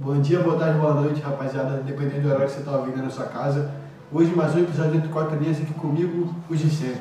Bom 0.00 0.20
dia, 0.20 0.38
boa 0.38 0.56
tarde, 0.56 0.78
boa 0.78 0.94
noite, 0.94 1.20
rapaziada, 1.20 1.82
dependendo 1.84 2.20
do 2.20 2.28
horário 2.28 2.46
que 2.46 2.52
você 2.52 2.60
está 2.60 2.70
ouvindo 2.70 3.02
na 3.02 3.10
sua 3.10 3.24
casa. 3.24 3.68
Hoje 4.12 4.32
mais 4.32 4.54
um 4.54 4.60
episódio 4.60 4.94
entre 4.94 5.08
quatro 5.08 5.36
linhas 5.36 5.60
aqui 5.60 5.74
comigo, 5.74 6.32
os 6.48 6.60
de 6.60 6.70
sempre. 6.70 7.00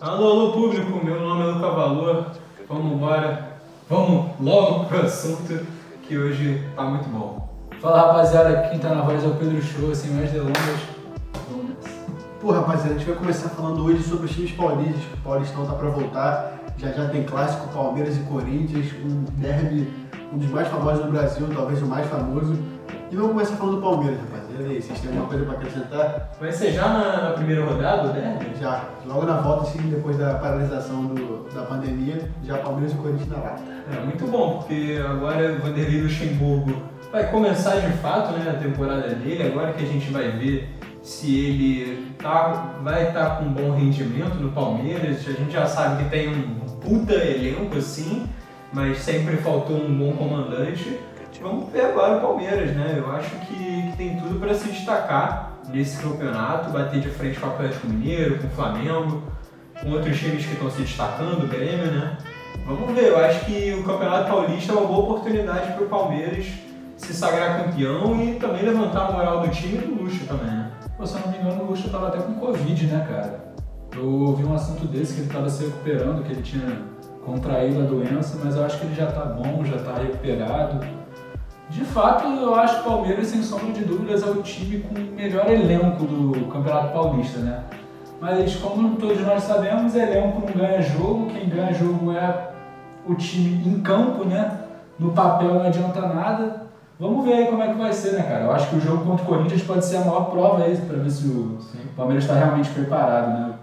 Alô, 0.00 0.30
alô 0.30 0.52
público, 0.52 1.04
meu 1.04 1.20
nome 1.20 1.42
é 1.42 1.46
Luca 1.46 1.68
Valor. 1.68 2.26
Vamos 2.68 2.92
embora, 2.92 3.58
vamos 3.90 4.40
logo 4.40 4.84
pro 4.84 5.00
assunto 5.00 5.66
que 6.02 6.16
hoje 6.16 6.64
tá 6.76 6.84
muito 6.84 7.08
bom. 7.08 7.48
Fala 7.80 8.02
rapaziada, 8.02 8.68
quem 8.68 8.78
tá 8.78 8.94
na 8.94 9.02
voz 9.02 9.24
é 9.24 9.26
o 9.26 9.34
Pedro 9.34 9.60
Show, 9.60 9.92
sem 9.92 10.12
mais 10.12 10.30
delongas. 10.30 10.54
Vamos 11.50 11.70
nessa. 11.70 11.96
Pô, 12.40 12.52
rapaziada, 12.52 12.94
a 12.94 12.98
gente 12.98 13.08
vai 13.08 13.18
começar 13.18 13.48
falando 13.48 13.84
hoje 13.84 14.04
sobre 14.04 14.26
os 14.26 14.30
times 14.30 14.52
paulistas, 14.52 15.02
que 15.02 15.14
o 15.14 15.22
Paulistão 15.24 15.66
tá 15.66 15.72
pra 15.72 15.90
voltar. 15.90 16.54
Já 16.78 16.92
já 16.92 17.08
tem 17.08 17.24
clássico 17.24 17.66
Palmeiras 17.74 18.16
e 18.16 18.20
Corinthians, 18.20 18.92
um 19.04 19.24
derby, 19.40 19.92
um 20.32 20.38
dos 20.38 20.50
mais 20.50 20.68
famosos 20.68 21.04
do 21.04 21.10
Brasil, 21.10 21.46
talvez 21.54 21.82
o 21.82 21.86
mais 21.86 22.06
famoso. 22.08 22.56
E 23.10 23.16
vamos 23.16 23.32
começar 23.32 23.56
falando 23.56 23.76
do 23.76 23.82
Palmeiras, 23.82 24.18
rapaziada. 24.20 24.62
E 24.64 24.76
aí, 24.76 24.82
vocês 24.82 25.00
têm 25.00 25.10
alguma 25.10 25.28
coisa 25.28 25.44
pra 25.46 25.54
acrescentar? 25.54 26.30
Vai 26.38 26.52
ser 26.52 26.72
já 26.72 26.88
na, 26.88 27.30
primeira 27.32 27.64
rodada 27.64 28.08
derby? 28.08 28.46
Já, 28.60 28.84
logo 29.06 29.24
na 29.24 29.40
volta, 29.40 29.62
assim, 29.62 29.78
depois 29.88 30.18
da 30.18 30.34
paralisação 30.34 31.06
do- 31.06 31.48
da 31.54 31.62
pandemia, 31.62 32.28
já 32.44 32.58
Palmeiras 32.58 32.92
e 32.92 32.96
Corinthians 32.96 33.28
na 33.30 33.36
lata. 33.38 33.62
É 33.96 34.04
muito 34.04 34.26
bom, 34.26 34.58
porque 34.58 34.98
agora 35.08 35.52
o 35.52 35.58
Vanderlei 35.66 36.02
Luxemburgo 36.02 36.74
vai 37.10 37.30
começar 37.30 37.76
de 37.76 37.90
fato 37.98 38.32
né, 38.32 38.50
a 38.50 38.62
temporada 38.62 39.08
dele, 39.14 39.42
agora 39.44 39.72
que 39.72 39.82
a 39.82 39.86
gente 39.86 40.10
vai 40.12 40.30
ver 40.32 40.68
se 41.02 41.34
ele 41.34 42.12
tá, 42.22 42.74
vai 42.82 43.08
estar 43.08 43.38
com 43.38 43.44
um 43.46 43.52
bom 43.54 43.70
rendimento 43.74 44.34
no 44.34 44.52
Palmeiras. 44.52 45.26
A 45.26 45.32
gente 45.32 45.52
já 45.52 45.64
sabe 45.64 46.04
que 46.04 46.10
tem 46.10 46.28
um 46.28 46.58
puta 46.82 47.14
elenco 47.14 47.78
assim, 47.78 48.28
mas 48.72 48.98
sempre 48.98 49.36
faltou 49.36 49.76
um 49.76 49.96
bom 49.96 50.12
comandante. 50.12 50.98
Vamos 51.40 51.70
ver 51.70 51.82
agora 51.82 52.16
o 52.16 52.20
Palmeiras, 52.20 52.74
né? 52.74 52.96
Eu 52.98 53.10
acho 53.12 53.30
que, 53.46 53.54
que 53.54 53.96
tem 53.96 54.18
tudo 54.18 54.40
para 54.40 54.54
se 54.54 54.68
destacar 54.68 55.52
nesse 55.68 56.02
campeonato, 56.02 56.70
bater 56.70 57.00
de 57.00 57.08
frente 57.10 57.38
com 57.38 57.46
o 57.46 57.50
Atlético 57.50 57.86
Mineiro, 57.86 58.38
com 58.38 58.46
o 58.46 58.50
Flamengo, 58.50 59.22
com 59.80 59.90
outros 59.90 60.18
times 60.18 60.44
que 60.44 60.52
estão 60.52 60.70
se 60.70 60.82
destacando, 60.82 61.44
o 61.44 61.46
Grêmio, 61.46 61.92
né? 61.92 62.18
Vamos 62.66 62.92
ver, 62.92 63.08
eu 63.08 63.24
acho 63.24 63.44
que 63.44 63.72
o 63.74 63.84
Campeonato 63.84 64.30
Paulista 64.30 64.72
é 64.72 64.76
uma 64.76 64.86
boa 64.86 65.00
oportunidade 65.00 65.72
para 65.72 65.84
o 65.84 65.88
Palmeiras 65.88 66.46
se 66.96 67.14
sagrar 67.14 67.64
campeão 67.64 68.20
e 68.22 68.34
também 68.34 68.62
levantar 68.62 69.06
a 69.06 69.12
moral 69.12 69.40
do 69.40 69.48
time 69.48 69.78
e 69.78 69.86
do 69.86 70.02
Luxo 70.02 70.26
também, 70.26 70.50
né? 70.50 70.70
Pô, 70.96 71.06
se 71.06 71.14
eu 71.14 71.20
não 71.20 71.28
me 71.30 71.38
engano, 71.38 71.62
o 71.62 71.66
Lucha 71.70 71.88
tava 71.88 72.08
até 72.08 72.18
com 72.18 72.34
Covid, 72.34 72.86
né, 72.86 73.06
cara? 73.08 73.54
Eu 73.96 74.04
ouvi 74.04 74.44
um 74.44 74.52
assunto 74.52 74.86
desse 74.88 75.14
que 75.14 75.20
ele 75.20 75.32
tava 75.32 75.48
se 75.48 75.64
recuperando, 75.64 76.24
que 76.24 76.32
ele 76.32 76.42
tinha 76.42 76.82
contraído 77.28 77.80
a 77.80 77.84
doença, 77.84 78.38
mas 78.42 78.56
eu 78.56 78.64
acho 78.64 78.78
que 78.78 78.86
ele 78.86 78.94
já 78.94 79.06
tá 79.06 79.24
bom, 79.24 79.64
já 79.64 79.78
tá 79.78 79.94
recuperado. 80.00 80.84
De 81.70 81.84
fato, 81.84 82.26
eu 82.26 82.54
acho 82.54 82.76
que 82.76 82.80
o 82.80 82.92
Palmeiras, 82.92 83.26
sem 83.26 83.42
sombra 83.42 83.72
de 83.72 83.84
dúvidas, 83.84 84.22
é 84.22 84.30
o 84.30 84.42
time 84.42 84.80
com 84.80 84.94
o 84.94 85.14
melhor 85.14 85.50
elenco 85.50 86.04
do 86.04 86.46
Campeonato 86.46 86.92
Paulista, 86.92 87.40
né? 87.40 87.62
Mas 88.20 88.56
como 88.56 88.96
todos 88.96 89.20
nós 89.20 89.42
sabemos, 89.42 89.94
elenco 89.94 90.40
não 90.40 90.52
ganha 90.52 90.80
jogo, 90.80 91.26
quem 91.26 91.48
ganha 91.48 91.72
jogo 91.72 92.12
é 92.12 92.50
o 93.06 93.14
time 93.14 93.68
em 93.68 93.80
campo, 93.80 94.24
né? 94.24 94.60
No 94.98 95.12
papel 95.12 95.54
não 95.54 95.62
adianta 95.62 96.00
nada. 96.00 96.68
Vamos 96.98 97.24
ver 97.24 97.34
aí 97.34 97.46
como 97.46 97.62
é 97.62 97.68
que 97.68 97.78
vai 97.78 97.92
ser, 97.92 98.14
né, 98.14 98.22
cara? 98.22 98.44
Eu 98.44 98.52
acho 98.52 98.70
que 98.70 98.76
o 98.76 98.80
jogo 98.80 99.04
contra 99.04 99.24
o 99.24 99.28
Corinthians 99.28 99.62
pode 99.62 99.84
ser 99.84 99.98
a 99.98 100.00
maior 100.00 100.30
prova 100.30 100.64
aí, 100.64 100.76
pra 100.76 100.96
ver 100.96 101.10
se 101.10 101.28
o 101.28 101.58
Palmeiras 101.96 102.24
está 102.24 102.34
realmente 102.34 102.70
preparado, 102.70 103.28
né? 103.28 103.54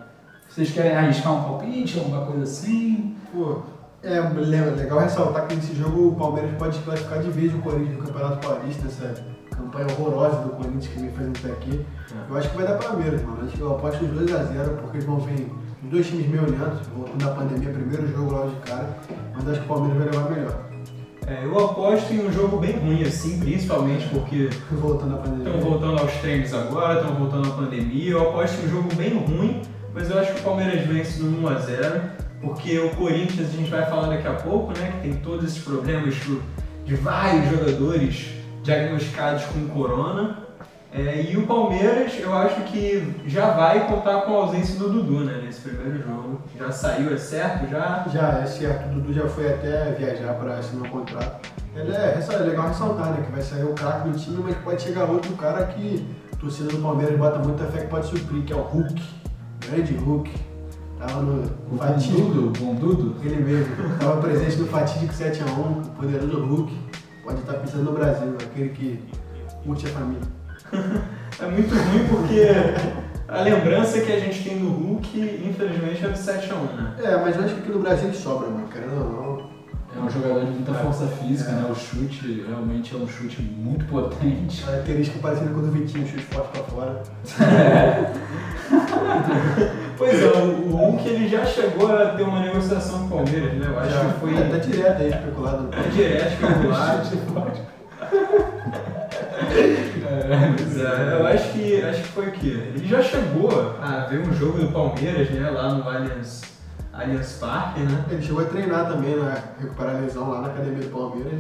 Vocês 0.47 0.71
querem 0.71 0.95
arriscar 0.95 1.33
um 1.33 1.43
palpite, 1.43 1.99
alguma 1.99 2.21
coisa 2.21 2.43
assim? 2.43 3.13
Pô, 3.35 3.57
é 4.03 4.19
le- 4.21 4.71
legal 4.75 4.99
ressaltar 4.99 5.47
que 5.47 5.55
nesse 5.55 5.75
jogo 5.75 6.09
o 6.09 6.15
Palmeiras 6.15 6.51
pode 6.57 6.79
classificar 6.79 7.19
de 7.21 7.31
vez 7.31 7.53
o 7.53 7.57
Corinthians 7.59 7.97
no 7.97 8.03
Campeonato 8.05 8.47
Paulista, 8.47 8.87
essa 8.87 9.13
campanha 9.55 9.87
horrorosa 9.91 10.37
do 10.41 10.49
Corinthians 10.51 10.87
que 10.87 10.99
vem 10.99 11.09
fazendo 11.11 11.37
até 11.37 11.51
aqui. 11.51 11.85
Eu 12.29 12.37
acho 12.37 12.49
que 12.49 12.55
vai 12.57 12.67
dar 12.67 12.77
Palmeiras, 12.77 13.21
mano. 13.23 13.39
Acho 13.45 13.55
que 13.57 13.61
eu 13.61 13.71
aposto 13.75 14.05
uns 14.05 14.11
2x0, 14.11 14.77
porque 14.81 14.97
eles 14.97 15.05
vão 15.05 15.19
vir 15.19 15.51
os 15.83 15.89
dois 15.89 16.07
times 16.07 16.27
meio 16.27 16.43
lentos, 16.43 16.87
voltando 16.95 17.25
da 17.25 17.31
pandemia, 17.31 17.69
primeiro 17.71 18.07
jogo 18.07 18.31
logo 18.31 18.49
de 18.49 18.55
cara, 18.69 18.97
mas 19.35 19.47
acho 19.49 19.59
que 19.59 19.65
o 19.65 19.67
Palmeiras 19.67 19.97
vai 19.97 20.07
levar 20.23 20.29
melhor, 20.31 20.59
É, 21.27 21.43
eu 21.43 21.57
aposto 21.65 22.13
em 22.13 22.27
um 22.27 22.31
jogo 22.31 22.57
bem 22.57 22.73
ruim, 22.77 23.01
assim, 23.03 23.39
principalmente 23.39 24.07
porque 24.09 24.47
voltando 24.71 25.11
da 25.15 25.17
pandemia. 25.23 25.49
estão 25.55 25.69
voltando 25.71 25.99
aos 25.99 26.11
treinos 26.17 26.53
agora, 26.53 26.99
estão 27.01 27.15
voltando 27.15 27.47
à 27.47 27.51
pandemia. 27.55 28.11
Eu 28.11 28.29
aposto 28.29 28.61
em 28.61 28.67
um 28.67 28.69
jogo 28.69 28.95
bem 28.95 29.17
ruim, 29.25 29.61
mas 29.93 30.09
eu 30.11 30.19
acho 30.19 30.33
que 30.35 30.39
o 30.41 30.43
Palmeiras 30.43 30.85
vence 30.87 31.21
no 31.23 31.41
1x0, 31.49 32.01
porque 32.41 32.77
o 32.79 32.89
Corinthians, 32.95 33.49
a 33.49 33.57
gente 33.57 33.69
vai 33.69 33.85
falar 33.85 34.07
daqui 34.07 34.27
a 34.27 34.33
pouco, 34.33 34.77
né, 34.77 34.91
que 34.93 35.09
tem 35.09 35.17
todos 35.17 35.45
esses 35.45 35.63
problemas 35.63 36.15
de 36.85 36.95
vários 36.95 37.49
jogadores 37.49 38.27
diagnosticados 38.63 39.43
com 39.45 39.67
corona. 39.69 40.45
É, 40.91 41.29
e 41.29 41.35
o 41.35 41.45
Palmeiras, 41.45 42.13
eu 42.19 42.33
acho 42.33 42.61
que 42.63 43.15
já 43.27 43.51
vai 43.51 43.85
contar 43.87 44.21
com 44.21 44.33
a 44.33 44.43
ausência 44.43 44.79
do 44.79 44.89
Dudu, 44.89 45.25
né, 45.25 45.41
nesse 45.43 45.61
primeiro 45.61 46.01
jogo. 46.01 46.41
Já 46.57 46.71
saiu, 46.71 47.13
é 47.13 47.17
certo? 47.17 47.69
Já 47.69 48.05
Já, 48.11 48.39
é 48.39 48.45
certo, 48.45 48.89
o 48.89 48.93
Dudu 48.93 49.13
já 49.13 49.27
foi 49.27 49.53
até 49.53 49.91
viajar 49.91 50.33
para 50.35 50.57
assinar 50.57 50.87
o 50.87 50.89
contrato. 50.89 51.55
Ele 51.75 51.91
é, 51.93 52.17
é 52.17 52.37
legal 52.37 52.69
ressaltar, 52.69 53.11
né? 53.11 53.23
Que 53.25 53.31
vai 53.31 53.41
sair 53.41 53.63
o 53.63 53.73
craque 53.73 54.07
do 54.07 54.17
time, 54.17 54.41
mas 54.41 54.55
pode 54.59 54.81
chegar 54.81 55.09
outro 55.09 55.33
cara 55.33 55.65
que 55.65 56.07
a 56.31 56.35
torcida 56.37 56.69
do 56.69 56.77
Palmeiras 56.77 57.17
bota 57.17 57.39
muita 57.39 57.65
fé 57.65 57.81
que 57.81 57.87
pode 57.87 58.07
suprir, 58.07 58.43
que 58.43 58.53
é 58.53 58.55
o 58.55 58.61
Hulk. 58.61 59.03
Grande 59.67 59.93
Hulk. 59.95 60.31
Tava 61.07 61.21
no 61.21 61.43
O 61.71 61.77
fatídico, 61.77 62.21
Bondudo? 62.21 62.59
Bondudo? 62.59 63.15
ele 63.23 63.43
mesmo. 63.43 63.75
Tava 63.99 64.21
presente 64.21 64.57
no 64.57 64.67
fatídico 64.67 65.13
7x1, 65.13 65.85
o 65.85 65.89
poderoso 65.91 66.45
Hulk. 66.45 66.73
Pode 67.23 67.39
estar 67.39 67.53
pisando 67.53 67.83
no 67.85 67.91
Brasil, 67.93 68.35
aquele 68.39 68.69
que 68.69 68.99
curte 69.63 69.85
a 69.85 69.89
família. 69.89 70.21
É 71.37 71.45
muito 71.47 71.75
ruim 71.75 72.07
porque 72.07 72.47
a 73.27 73.41
lembrança 73.41 73.99
que 73.99 74.09
a 74.09 74.17
gente 74.21 74.41
tem 74.41 74.57
do 74.57 74.69
Hulk, 74.69 75.43
infelizmente, 75.49 76.05
é 76.05 76.07
do 76.07 76.17
7x1, 76.17 76.75
né? 76.77 76.93
É, 77.03 77.17
mas 77.17 77.35
eu 77.35 77.43
acho 77.43 77.55
que 77.55 77.59
aqui 77.61 77.71
no 77.73 77.79
Brasil 77.79 78.07
ele 78.07 78.15
sobra, 78.17 78.47
mano. 78.49 78.69
Querendo 78.69 78.93
ou 78.93 79.11
não. 79.11 79.49
É 79.97 79.99
um 80.01 80.09
jogador 80.09 80.45
de 80.45 80.51
muita 80.51 80.71
É. 80.71 80.75
força 80.75 81.07
física, 81.07 81.49
É. 81.51 81.55
né? 81.55 81.65
O 81.69 81.75
chute 81.75 82.45
realmente 82.47 82.95
é 82.95 82.97
um 82.97 83.05
chute 83.07 83.41
muito 83.41 83.83
potente. 83.85 84.63
Característica 84.63 85.19
parecida 85.19 85.49
com 85.51 85.59
o 85.59 85.63
do 85.63 85.71
Vitinho, 85.71 86.07
chute 86.07 86.23
forte 86.23 86.51
pra 86.51 86.63
fora. 86.63 87.03
Pois 89.97 90.21
é, 90.21 90.25
o 90.25 90.65
o 90.71 90.75
Hulk 90.75 91.07
ele 91.07 91.27
já 91.29 91.45
chegou 91.45 91.91
a 91.95 92.05
ter 92.07 92.23
uma 92.23 92.39
negociação 92.41 92.99
com 93.07 93.15
o 93.15 93.23
Palmeiras, 93.23 93.53
né? 93.53 93.67
Eu 93.69 93.79
acho 93.79 93.89
Já, 93.91 94.05
que 94.05 94.19
foi 94.19 94.37
é, 94.37 94.49
tá 94.49 94.57
direto 94.57 95.01
aí, 95.01 95.09
especulado. 95.09 95.69
é 95.73 95.89
direto 95.89 96.45
regular. 96.45 97.03
Pois 100.57 100.77
é, 100.79 101.19
eu 101.19 101.27
acho 101.27 101.51
que, 101.53 101.81
acho 101.81 102.01
que 102.01 102.07
foi 102.09 102.27
o 102.27 102.31
quê? 102.31 102.47
Ele 102.75 102.87
já 102.87 103.01
chegou 103.01 103.49
a 103.81 104.05
ver 104.09 104.19
um 104.19 104.33
jogo 104.33 104.57
do 104.59 104.71
Palmeiras, 104.71 105.29
né? 105.29 105.49
Lá 105.49 105.73
no 105.73 105.87
Allianz, 105.87 106.41
Allianz 106.93 107.33
Parque, 107.39 107.81
né? 107.81 108.05
Ele 108.09 108.21
chegou 108.21 108.41
a 108.41 108.45
treinar 108.45 108.87
também, 108.87 109.15
né? 109.15 109.35
Recuperar 109.59 109.95
a 109.95 109.99
lesão 109.99 110.29
lá 110.29 110.41
na 110.41 110.47
academia 110.47 110.83
do 110.83 110.89
Palmeiras. 110.91 111.33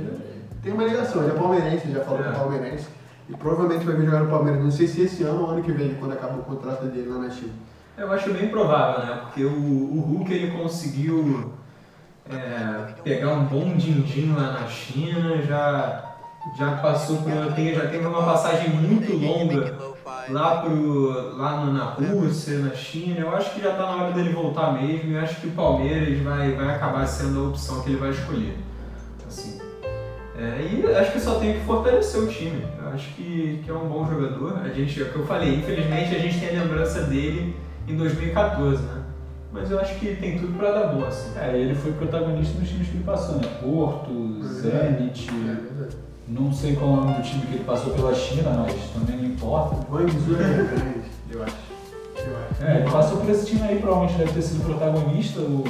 Tem 0.63 0.73
uma 0.73 0.83
ligação, 0.83 1.23
ele 1.23 1.31
é 1.31 1.35
palmeirense, 1.35 1.91
já 1.91 2.01
falou 2.01 2.19
É. 2.21 2.23
com 2.23 2.29
o 2.29 2.33
palmeirense. 2.35 2.87
E 3.29 3.33
provavelmente 3.35 3.85
vai 3.85 3.95
vir 3.95 4.05
jogar 4.05 4.19
no 4.21 4.29
Palmeiras. 4.29 4.63
Não 4.63 4.71
sei 4.71 4.87
se 4.87 5.01
esse 5.01 5.23
ano 5.23 5.41
ou 5.43 5.49
ano 5.51 5.63
que 5.63 5.71
vem, 5.71 5.95
quando 5.95 6.13
acaba 6.13 6.35
o 6.35 6.43
contrato 6.43 6.85
dele 6.85 7.09
lá 7.09 7.19
na 7.19 7.29
China. 7.29 7.53
Eu 7.97 8.11
acho 8.11 8.33
bem 8.33 8.49
provável, 8.49 9.05
né? 9.05 9.21
Porque 9.21 9.43
o, 9.45 9.49
o 9.49 10.01
Hulk 10.01 10.33
ele 10.33 10.51
conseguiu 10.51 11.53
é, 12.29 12.93
pegar 13.03 13.33
um 13.33 13.45
bom 13.45 13.75
din-din 13.77 14.33
lá 14.33 14.51
na 14.59 14.67
China, 14.67 15.41
já, 15.41 16.15
já 16.57 16.71
passou 16.77 17.17
por. 17.17 17.53
Tem, 17.53 17.73
já 17.73 17.87
teve 17.87 18.05
uma 18.05 18.23
passagem 18.23 18.69
muito 18.69 19.15
longa 19.15 19.73
lá, 20.27 20.61
pro, 20.61 21.37
lá 21.37 21.65
na 21.65 21.83
Rússia, 21.85 22.59
na 22.59 22.71
China. 22.71 23.19
Eu 23.19 23.33
acho 23.33 23.53
que 23.53 23.61
já 23.61 23.71
está 23.71 23.83
na 23.83 24.03
hora 24.03 24.11
dele 24.11 24.33
voltar 24.33 24.73
mesmo. 24.73 25.13
Eu 25.13 25.21
acho 25.21 25.39
que 25.39 25.47
o 25.47 25.51
Palmeiras 25.51 26.19
vai, 26.19 26.51
vai 26.51 26.75
acabar 26.75 27.07
sendo 27.07 27.45
a 27.45 27.47
opção 27.49 27.81
que 27.81 27.91
ele 27.91 27.97
vai 27.97 28.09
escolher. 28.09 28.57
Assim. 29.25 29.61
É, 30.37 30.67
e 30.69 30.95
acho 30.97 31.13
que 31.13 31.19
só 31.21 31.39
tem 31.39 31.53
que 31.53 31.65
fortalecer 31.65 32.21
o 32.21 32.27
time. 32.27 32.67
Eu 32.81 32.89
acho 32.89 33.07
que, 33.13 33.61
que 33.63 33.71
é 33.71 33.73
um 33.73 33.87
bom 33.87 34.05
jogador. 34.05 34.59
A 34.65 34.67
gente, 34.67 35.01
é 35.01 35.05
o 35.05 35.09
que 35.11 35.15
eu 35.15 35.25
falei, 35.25 35.55
infelizmente 35.55 36.13
a 36.13 36.19
gente 36.19 36.37
tem 36.41 36.57
a 36.57 36.63
lembrança 36.63 37.03
dele 37.03 37.55
em 37.87 37.95
2014, 37.97 38.81
né? 38.81 39.03
Mas 39.51 39.71
eu 39.71 39.79
acho 39.79 39.95
que 39.99 40.15
tem 40.15 40.37
tudo 40.37 40.57
pra 40.57 40.71
dar 40.71 40.87
bom, 40.87 41.05
assim. 41.05 41.31
É, 41.39 41.57
ele 41.57 41.73
foi 41.75 41.93
protagonista 41.93 42.59
nos 42.59 42.67
times 42.67 42.89
que 42.89 42.97
ele 42.97 43.03
passou, 43.05 43.35
né? 43.35 43.47
Porto, 43.61 44.43
Zenit, 44.43 45.31
verdade. 45.31 45.95
não 46.27 46.51
sei 46.51 46.75
qual 46.75 46.89
é 46.89 46.93
o 46.93 46.95
nome 46.97 47.13
do 47.13 47.21
time 47.23 47.45
que 47.45 47.53
ele 47.55 47.63
passou 47.63 47.93
pela 47.93 48.13
China, 48.13 48.49
mas 48.49 48.73
também 48.91 49.15
não 49.15 49.25
importa. 49.25 49.77
Guangzhou 49.89 50.35
é 50.35 50.43
grande, 50.43 51.01
eu 51.31 51.43
acho. 51.43 51.55
Eu 52.17 52.35
acho. 52.37 52.65
É, 52.65 52.79
ele 52.81 52.91
passou 52.91 53.21
por 53.21 53.29
esse 53.29 53.45
time 53.45 53.61
aí, 53.61 53.79
provavelmente 53.79 54.17
deve 54.17 54.33
ter 54.33 54.41
sido 54.41 54.65
protagonista. 54.65 55.39
O... 55.39 55.63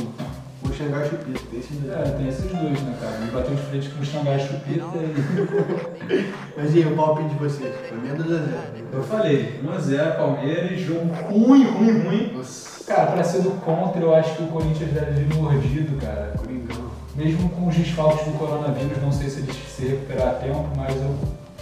Xangai 0.76 1.10
Chupita, 1.10 1.40
tem 1.50 1.60
esse 1.60 1.90
É, 1.90 2.16
tem 2.18 2.28
esses 2.28 2.52
dois, 2.52 2.82
né, 2.82 2.98
cara? 3.00 3.16
Ele 3.22 3.32
bateu 3.32 3.56
de 3.56 3.62
frente 3.62 3.90
com 3.90 4.02
o 4.02 4.06
Xangai 4.06 4.40
Chupita 4.40 4.98
e. 4.98 6.34
Mas 6.58 6.76
e 6.76 6.80
aí, 6.80 6.94
o 6.94 6.96
palpite 6.96 7.30
de 7.30 7.36
vocês? 7.36 7.74
Pra 7.88 7.98
mim 7.98 8.10
é 8.10 8.14
2x0. 8.14 8.76
Eu 8.92 9.04
falei, 9.04 9.62
1x0 9.64 10.18
Palmeiras, 10.18 10.80
jogo 10.80 11.14
ruim, 11.30 11.66
ruim, 11.66 12.02
ruim. 12.02 12.34
Nossa, 12.36 12.84
Cara, 12.86 13.12
pra 13.14 13.24
ser 13.24 13.42
do 13.42 13.52
contra, 13.62 14.00
eu 14.00 14.14
acho 14.14 14.36
que 14.36 14.44
o 14.44 14.48
Corinthians 14.48 14.92
deve 14.92 15.24
vir 15.24 15.36
mordido, 15.36 15.98
cara. 16.00 16.34
Coringão. 16.38 16.92
mesmo 17.16 17.50
com 17.50 17.68
os 17.68 17.76
desfalques 17.76 18.26
do 18.26 18.38
coronavírus, 18.38 19.02
não 19.02 19.12
sei 19.12 19.30
se 19.30 19.40
eles 19.40 19.56
se 19.56 19.88
recuperar 19.88 20.28
a 20.28 20.34
tempo, 20.34 20.70
mas 20.78 20.96
eu 20.96 21.16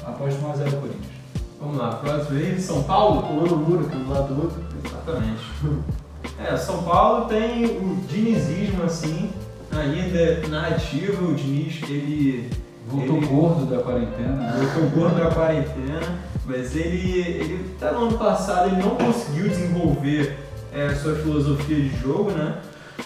aposto 0.06 0.42
1x0 0.42 0.80
Corinthians. 0.82 1.14
Vamos 1.62 1.78
lá, 1.78 1.96
próximo 1.96 2.38
aí, 2.38 2.60
São 2.60 2.84
Paulo. 2.84 3.24
Pulando 3.24 3.56
o 3.56 3.58
muro, 3.58 3.88
que 3.88 3.96
é 3.96 3.98
um 3.98 4.04
do 4.04 4.12
lado 4.12 4.34
do 4.34 4.42
outro. 4.42 4.62
Exatamente. 4.84 5.44
É, 6.44 6.56
São 6.58 6.84
Paulo 6.84 7.26
tem 7.26 7.66
o 7.66 7.98
dinizismo 8.08 8.84
assim, 8.84 9.32
ainda 9.72 10.48
na 10.48 10.68
ativa, 10.68 11.24
o 11.24 11.34
Diniz, 11.34 11.82
ele 11.90 12.50
Voltou 12.86 13.16
Ele- 13.18 13.26
gordo 13.28 13.66
da 13.66 13.82
quarentena. 13.82 14.54
voltou 14.58 14.90
gordo 14.90 15.16
da 15.24 15.32
quarentena, 15.32 16.02
mas 16.46 16.76
ele, 16.76 17.18
ele 17.22 17.76
tá 17.80 17.94
no 17.94 18.08
ano 18.08 18.18
passado, 18.18 18.68
ele 18.68 18.84
não 18.84 18.96
conseguiu 18.98 19.48
desenvolver 19.48 20.38
é, 20.74 20.90
sua 20.96 21.16
filosofia 21.16 21.78
de 21.78 21.96
jogo, 22.02 22.32
né? 22.32 22.58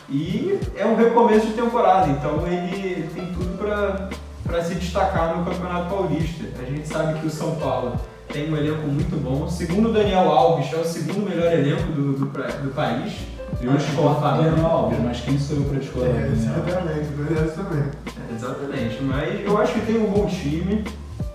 E 0.10 0.60
é 0.76 0.84
um 0.86 0.96
recomeço 0.96 1.46
de 1.46 1.54
temporada, 1.54 2.10
então 2.10 2.46
ele 2.48 3.08
tem 3.14 3.32
tudo 3.34 3.56
para 4.44 4.64
se 4.64 4.74
destacar 4.76 5.38
no 5.38 5.46
Campeonato 5.46 5.90
Paulista. 5.94 6.46
A 6.60 6.66
gente 6.66 6.88
sabe 6.88 7.20
que 7.20 7.28
o 7.28 7.30
São 7.32 7.56
Paulo 7.58 7.98
tem 8.38 8.54
um 8.54 8.58
elenco 8.58 8.88
muito 8.88 9.16
bom. 9.22 9.50
Segundo 9.50 9.90
o 9.90 9.94
Daniel 9.94 10.30
Alves, 10.30 10.72
é 10.72 10.78
o 10.78 10.86
segundo 10.86 11.28
melhor 11.28 11.52
elenco 11.52 11.92
do, 11.92 12.14
do, 12.14 12.26
do 12.26 12.74
país. 12.74 13.14
Eu 13.60 13.72
do 13.72 14.44
Daniel 14.44 14.68
Alves, 14.68 15.00
mas 15.04 15.22
quem 15.22 15.40
sou 15.40 15.58
eu 15.58 15.64
pra 15.64 15.80
discordar 15.80 16.16
É, 16.16 16.28
exatamente, 16.28 17.08
também. 17.56 17.84
É, 17.84 18.36
Exatamente, 18.36 19.04
mas 19.04 19.46
eu 19.46 19.58
acho 19.58 19.74
que 19.74 19.82
tem 19.82 19.98
um 19.98 20.12
bom 20.12 20.28
time. 20.28 20.84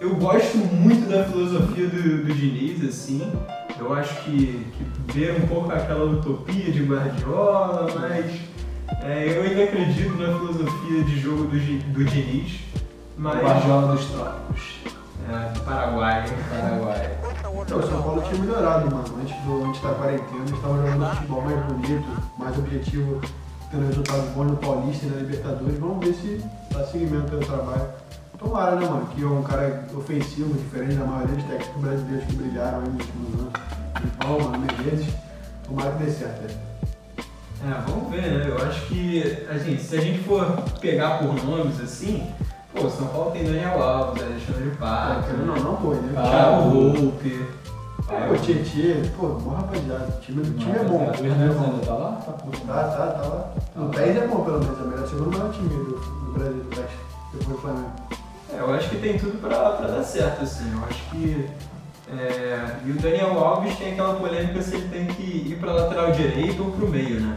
Eu 0.01 0.15
gosto 0.17 0.59
muito 0.59 1.09
da 1.09 1.25
filosofia 1.25 1.89
do, 1.89 2.25
do 2.25 2.35
Diniz, 2.35 2.85
assim. 2.89 3.33
Eu 3.79 3.93
acho 3.93 4.23
que, 4.23 4.65
que 4.73 5.13
beira 5.13 5.37
um 5.39 5.49
pouco 5.49 5.73
aquela 5.73 6.05
utopia 6.05 6.71
de 6.71 6.85
Guardiola, 6.85 7.89
mas 7.99 8.41
é, 9.03 9.37
eu 9.37 9.43
ainda 9.43 9.65
acredito 9.65 10.17
na 10.17 10.39
filosofia 10.39 11.03
de 11.03 11.19
jogo 11.19 11.45
do, 11.45 11.93
do 11.93 12.05
Diniz. 12.05 12.61
Mas. 13.17 13.43
Guardiola 13.43 13.95
dos 13.95 14.05
Trópicos, 14.07 14.63
É, 15.29 15.59
Paraguai. 15.61 16.25
Paraguai. 16.51 17.19
Então, 17.63 17.79
o 17.79 17.87
São 17.87 18.03
Paulo 18.03 18.23
tinha 18.23 18.41
melhorado, 18.41 18.91
mano. 18.91 19.05
Antes, 19.21 19.37
do, 19.45 19.65
antes 19.65 19.81
da 19.83 19.95
quarentena, 19.95 20.39
eles 20.39 20.51
estavam 20.51 20.77
jogando 20.79 21.17
futebol 21.17 21.43
mais 21.43 21.67
bonito, 21.67 22.23
mais 22.39 22.59
objetivo, 22.59 23.21
tendo 23.71 23.87
resultados 23.87 24.29
bons 24.31 24.47
no 24.47 24.57
Paulista 24.57 25.07
e 25.07 25.11
na 25.11 25.17
Libertadores. 25.17 25.79
Vamos 25.79 26.05
ver 26.05 26.15
se 26.15 26.45
dá 26.73 26.85
seguimento 26.85 27.35
ao 27.35 27.41
trabalho. 27.41 27.89
Tomara, 28.39 28.77
né, 28.77 28.89
mano? 28.89 29.07
Que 29.15 29.23
é 29.23 29.27
um 29.27 29.43
cara 29.43 29.85
ofensivo, 29.97 30.53
diferente 30.55 30.97
da 30.97 31.05
maioria 31.05 31.37
dos 31.37 31.45
técnicos 31.45 31.81
brasileiros 31.81 32.25
que 32.27 32.35
brilharam 32.35 32.79
aí 32.79 32.89
nos 32.89 33.07
últimos 33.07 33.41
anos. 33.41 33.53
De 34.01 34.07
Palma, 34.17 34.59
Menezes. 34.59 35.15
Tomara 35.65 35.93
que 35.93 36.05
dê 36.05 36.11
certo, 36.11 36.43
né? 36.43 36.55
É, 37.65 37.81
vamos 37.89 38.11
ver, 38.11 38.23
né? 38.23 38.47
Eu 38.49 38.59
acho 38.67 38.87
que, 38.87 39.47
assim, 39.49 39.79
se 39.79 39.97
a 39.97 40.01
gente 40.01 40.25
for 40.25 40.45
pegar 40.81 41.19
por 41.19 41.33
nomes 41.45 41.81
assim, 41.81 42.29
pô, 42.75 42.89
São 42.91 43.07
Paulo 43.09 43.31
tem 43.33 43.45
Daniel 43.45 43.83
Alves, 43.83 44.23
Alexandre 44.23 44.71
Pato, 44.79 45.33
não, 45.37 45.55
não 45.57 45.77
foi, 45.79 45.97
né? 45.97 46.13
Thiago 46.15 46.69
o- 46.69 46.93
Volpe. 46.93 47.47
É, 48.09 48.31
o 48.31 48.37
Tietê, 48.39 49.09
pô, 49.17 49.29
bom 49.29 49.51
rapaziada. 49.55 50.07
O 50.09 50.21
time, 50.21 50.43
o 50.43 50.55
time 50.55 50.73
é 50.77 50.85
bom. 50.85 50.99
O 50.99 51.25
Hernandes 51.25 51.63
ainda 51.63 51.87
tá 51.87 51.95
lá? 51.95 52.11
Tá 52.27 52.33
Tá, 52.33 52.85
tá, 52.85 53.07
tá 53.07 53.29
lá. 53.29 53.53
O 53.77 53.89
10 53.89 54.17
é 54.17 54.27
bom, 54.27 54.45
pelo 54.45 54.59
menos. 54.59 54.79
É 54.79 54.83
o 54.83 54.87
melhor 54.89 55.07
segundo 55.09 55.39
maior 55.39 55.53
time 55.53 55.69
do, 55.69 55.85
do 55.85 56.33
Brasil, 56.33 56.63
do 56.65 56.77
Leste. 56.81 56.97
Depois 57.33 57.49
do 57.49 57.59
Flamengo. 57.63 57.91
É, 58.53 58.59
eu 58.61 58.75
acho 58.75 58.91
que 58.91 58.97
tem 58.97 59.19
tudo 59.19 59.41
pra, 59.41 59.71
pra 59.71 59.87
dar 59.87 60.03
certo, 60.03 60.43
assim. 60.43 60.71
Eu 60.73 60.85
acho 60.85 61.03
que. 61.11 61.49
é, 62.13 62.77
e 62.85 62.91
o 62.91 62.95
Daniel 63.01 63.39
Alves 63.39 63.79
tem 63.79 63.93
aquela 63.93 64.15
polêmica 64.15 64.61
se 64.61 64.75
ele 64.75 64.89
tem 64.89 65.07
que 65.07 65.23
ir 65.23 65.59
pra 65.59 65.73
lateral 65.73 66.11
direito 66.13 66.63
ou 66.65 66.73
pro 66.73 66.89
meio, 66.89 67.21
né? 67.21 67.37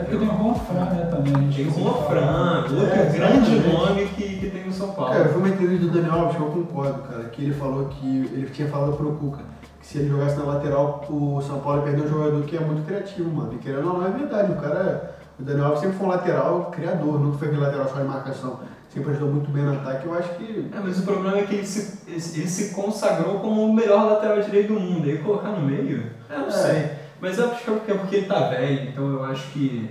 É 0.00 0.04
porque 0.04 0.16
tem 0.16 0.28
o 0.28 0.38
Juan 0.38 0.54
Fran, 0.54 0.84
né, 0.84 1.08
também. 1.10 1.50
Tem 1.50 1.66
o 1.66 1.70
Juan 1.70 1.92
de 1.92 2.06
Fran, 2.06 2.56
outro 2.62 2.86
É, 2.86 3.04
grande 3.06 3.54
exatamente. 3.54 3.68
nome 3.76 4.06
que, 4.16 4.36
que 4.38 4.50
tem 4.50 4.64
no 4.64 4.72
São 4.72 4.90
Paulo. 4.92 5.12
Cara, 5.12 5.24
eu 5.24 5.32
vi 5.32 5.38
uma 5.38 5.48
entrevista 5.48 5.86
do 5.86 5.92
Daniel 5.92 6.12
Alves 6.14 6.36
que 6.36 6.42
eu 6.42 6.46
concordo, 6.48 7.02
cara, 7.02 7.24
que 7.24 7.42
ele 7.44 7.54
falou 7.54 7.84
que 7.86 8.06
ele 8.32 8.48
tinha 8.52 8.68
falado 8.68 8.92
pro 8.96 9.12
Cuca 9.12 9.40
que 9.80 9.86
se 9.86 9.98
ele 9.98 10.10
jogasse 10.10 10.36
na 10.36 10.44
lateral, 10.44 11.06
o 11.08 11.40
São 11.40 11.58
Paulo 11.60 11.78
ia 11.78 11.84
perder 11.84 12.02
um 12.02 12.08
jogador 12.08 12.42
que 12.42 12.54
é 12.56 12.60
muito 12.60 12.84
criativo, 12.86 13.30
mano. 13.30 13.54
E 13.54 13.58
querendo 13.58 13.88
ou 13.88 13.98
não, 13.98 14.06
é 14.06 14.10
verdade. 14.10 14.52
O 14.52 14.56
cara, 14.56 15.14
o 15.38 15.42
Daniel 15.42 15.64
Alves 15.66 15.80
sempre 15.80 15.96
foi 15.96 16.06
um 16.06 16.10
lateral 16.10 16.64
criador, 16.70 17.18
nunca 17.18 17.38
foi 17.38 17.48
aquele 17.48 17.62
lateral 17.62 17.88
só 17.88 17.98
em 18.00 18.04
marcação. 18.04 18.60
Sempre 18.90 19.12
ajudou 19.12 19.30
muito 19.30 19.50
bem 19.50 19.62
no 19.62 19.72
ataque. 19.72 20.04
Eu 20.06 20.14
acho 20.14 20.28
que. 20.34 20.68
É, 20.74 20.80
mas 20.82 20.98
o 20.98 21.02
problema 21.02 21.38
é 21.38 21.42
que 21.44 21.54
ele 21.54 21.66
se, 21.66 21.98
ele 22.06 22.20
se 22.20 22.74
consagrou 22.74 23.38
como 23.38 23.64
o 23.64 23.72
melhor 23.72 24.04
lateral 24.04 24.38
direito 24.42 24.74
do 24.74 24.80
mundo. 24.80 25.08
Aí 25.08 25.16
colocar 25.18 25.48
no 25.48 25.62
meio, 25.66 26.02
eu 26.28 26.38
não 26.38 26.46
É. 26.48 26.50
sei. 26.50 26.90
Mas 27.20 27.38
eu 27.38 27.50
acho 27.50 27.64
que 27.64 27.70
é 27.70 27.74
porque- 27.74 27.92
é 27.92 27.94
porque 27.94 28.16
ele 28.16 28.26
tá 28.26 28.40
velho, 28.48 28.88
então 28.88 29.06
eu 29.08 29.24
acho 29.24 29.46
que, 29.52 29.90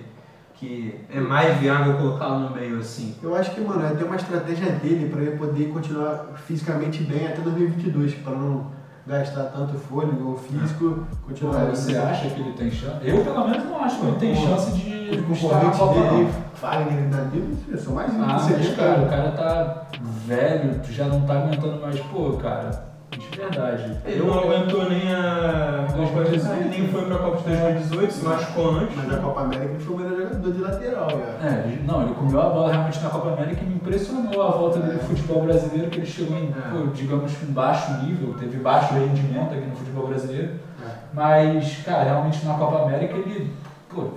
que 0.56 0.96
é 1.14 1.20
mais 1.20 1.58
viável 1.60 1.94
colocá-lo 1.98 2.40
no 2.40 2.56
meio 2.56 2.80
assim. 2.80 3.16
Eu 3.22 3.36
acho 3.36 3.52
que, 3.52 3.62
mano, 3.62 3.86
é 3.86 3.90
ter 3.92 4.04
uma 4.04 4.16
estratégia 4.16 4.72
dele 4.74 5.10
pra 5.10 5.22
ele 5.22 5.38
poder 5.38 5.70
continuar 5.70 6.26
fisicamente 6.46 7.04
bem 7.04 7.28
até 7.28 7.42
2022, 7.42 8.14
pra 8.16 8.34
não 8.34 8.78
gastar 9.08 9.44
tanto 9.46 9.76
fôlego 9.78 10.30
ou 10.32 10.38
físico, 10.38 11.06
continuar. 11.26 11.66
Mas 11.70 11.80
você 11.80 11.96
acha 11.98 12.30
que 12.30 12.40
ele 12.42 12.54
tem 12.54 12.70
chance? 12.72 12.98
Eu, 13.04 13.24
pelo 13.24 13.48
menos, 13.48 13.64
não 13.66 13.84
acho 13.84 14.00
que 14.00 14.06
ele 14.06 14.16
tem 14.18 14.36
chance 14.36 14.72
de 14.72 15.22
concorrentes 15.24 15.80
Copa, 15.80 15.94
dele. 16.12 16.30
Fagner 16.56 17.04
e 17.04 17.08
Danilo, 17.08 17.58
são 17.78 17.94
mais 17.94 18.12
Ah, 18.12 18.16
íntimos 18.36 18.46
que 18.46 18.68
mas 18.68 18.76
cara, 18.76 19.02
o 19.02 19.10
cara 19.10 19.32
tá 19.32 19.84
velho, 20.28 20.80
tu 20.86 20.92
já 20.92 21.06
não 21.06 21.22
tá 21.22 21.34
aguentando 21.36 21.80
mais. 21.82 22.00
Pô, 22.02 22.34
cara, 22.34 22.89
de 23.18 23.38
verdade. 23.38 23.98
Ele 24.06 24.24
não 24.24 24.40
aguentou 24.40 24.90
nem 24.90 25.14
a 25.14 25.88
Copa 25.96 26.24
2018. 26.24 26.70
nem 26.70 26.88
foi 26.90 27.06
pra 27.06 27.18
Copa 27.18 27.38
de 27.38 27.56
2018, 27.58 28.14
se 28.14 28.26
machucou 28.26 28.70
antes. 28.72 28.96
Mas 28.96 29.08
na 29.08 29.18
Copa 29.18 29.42
América 29.42 29.66
ele 29.74 29.80
foi 29.84 29.96
o 29.96 30.00
melhor 30.00 30.18
jogador 30.30 30.52
de 30.54 30.62
lateral, 30.62 31.10
já. 31.10 31.48
É, 31.48 31.64
ele- 31.66 31.84
não, 31.86 32.02
ele 32.04 32.14
comeu 32.14 32.42
a 32.42 32.50
bola 32.50 32.72
realmente 32.72 33.00
na 33.02 33.10
Copa 33.10 33.30
América 33.34 33.62
e 33.64 33.66
me 33.68 33.76
impressionou 33.76 34.42
a 34.42 34.52
volta 34.52 34.80
dele 34.80 34.94
no 34.94 35.00
futebol 35.00 35.42
brasileiro, 35.44 35.90
que 35.90 35.98
ele 36.00 36.06
chegou 36.06 36.38
em, 36.38 36.50
É. 36.50 36.70
pô, 36.72 36.88
digamos, 36.94 37.32
um 37.44 37.52
baixo 37.52 37.92
nível, 38.04 38.34
teve 38.40 38.58
baixo 38.58 38.94
rendimento 38.94 39.54
aqui 39.54 39.66
no 39.68 39.76
futebol 39.76 40.08
brasileiro. 40.08 40.54
É. 40.86 40.90
Mas, 41.14 41.78
cara, 41.84 42.04
realmente 42.04 42.46
na 42.46 42.54
Copa 42.54 42.84
América 42.84 43.16
ele, 43.16 43.52
pô, 43.90 44.10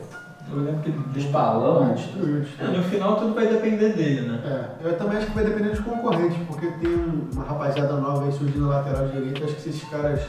eu 0.51 0.57
lembro 0.61 0.81
que 0.83 0.89
ele 0.91 0.99
deu 1.15 1.31
balão. 1.31 1.95
destruiu, 1.95 2.37
É, 2.37 2.41
destruiu. 2.41 2.73
no 2.79 2.83
final 2.85 3.17
tudo 3.17 3.35
vai 3.35 3.47
depender 3.47 3.91
dele, 3.95 4.29
né? 4.29 4.41
É, 4.83 4.89
eu 4.89 4.97
também 4.99 5.19
acho 5.19 5.27
que 5.29 5.35
vai 5.35 5.45
depender 5.45 5.71
dos 5.71 5.81
concorrentes, 5.81 6.37
porque 6.47 6.67
tem 6.67 6.91
um- 6.91 7.29
uma 7.33 7.45
rapaziada 7.45 7.95
nova 7.97 8.25
aí 8.25 8.33
surgindo 8.33 8.67
na 8.67 8.77
lateral 8.79 9.07
direita, 9.09 9.45
acho 9.45 9.55
que 9.55 9.61
se 9.63 9.69
esses 9.71 9.89
caras 9.89 10.21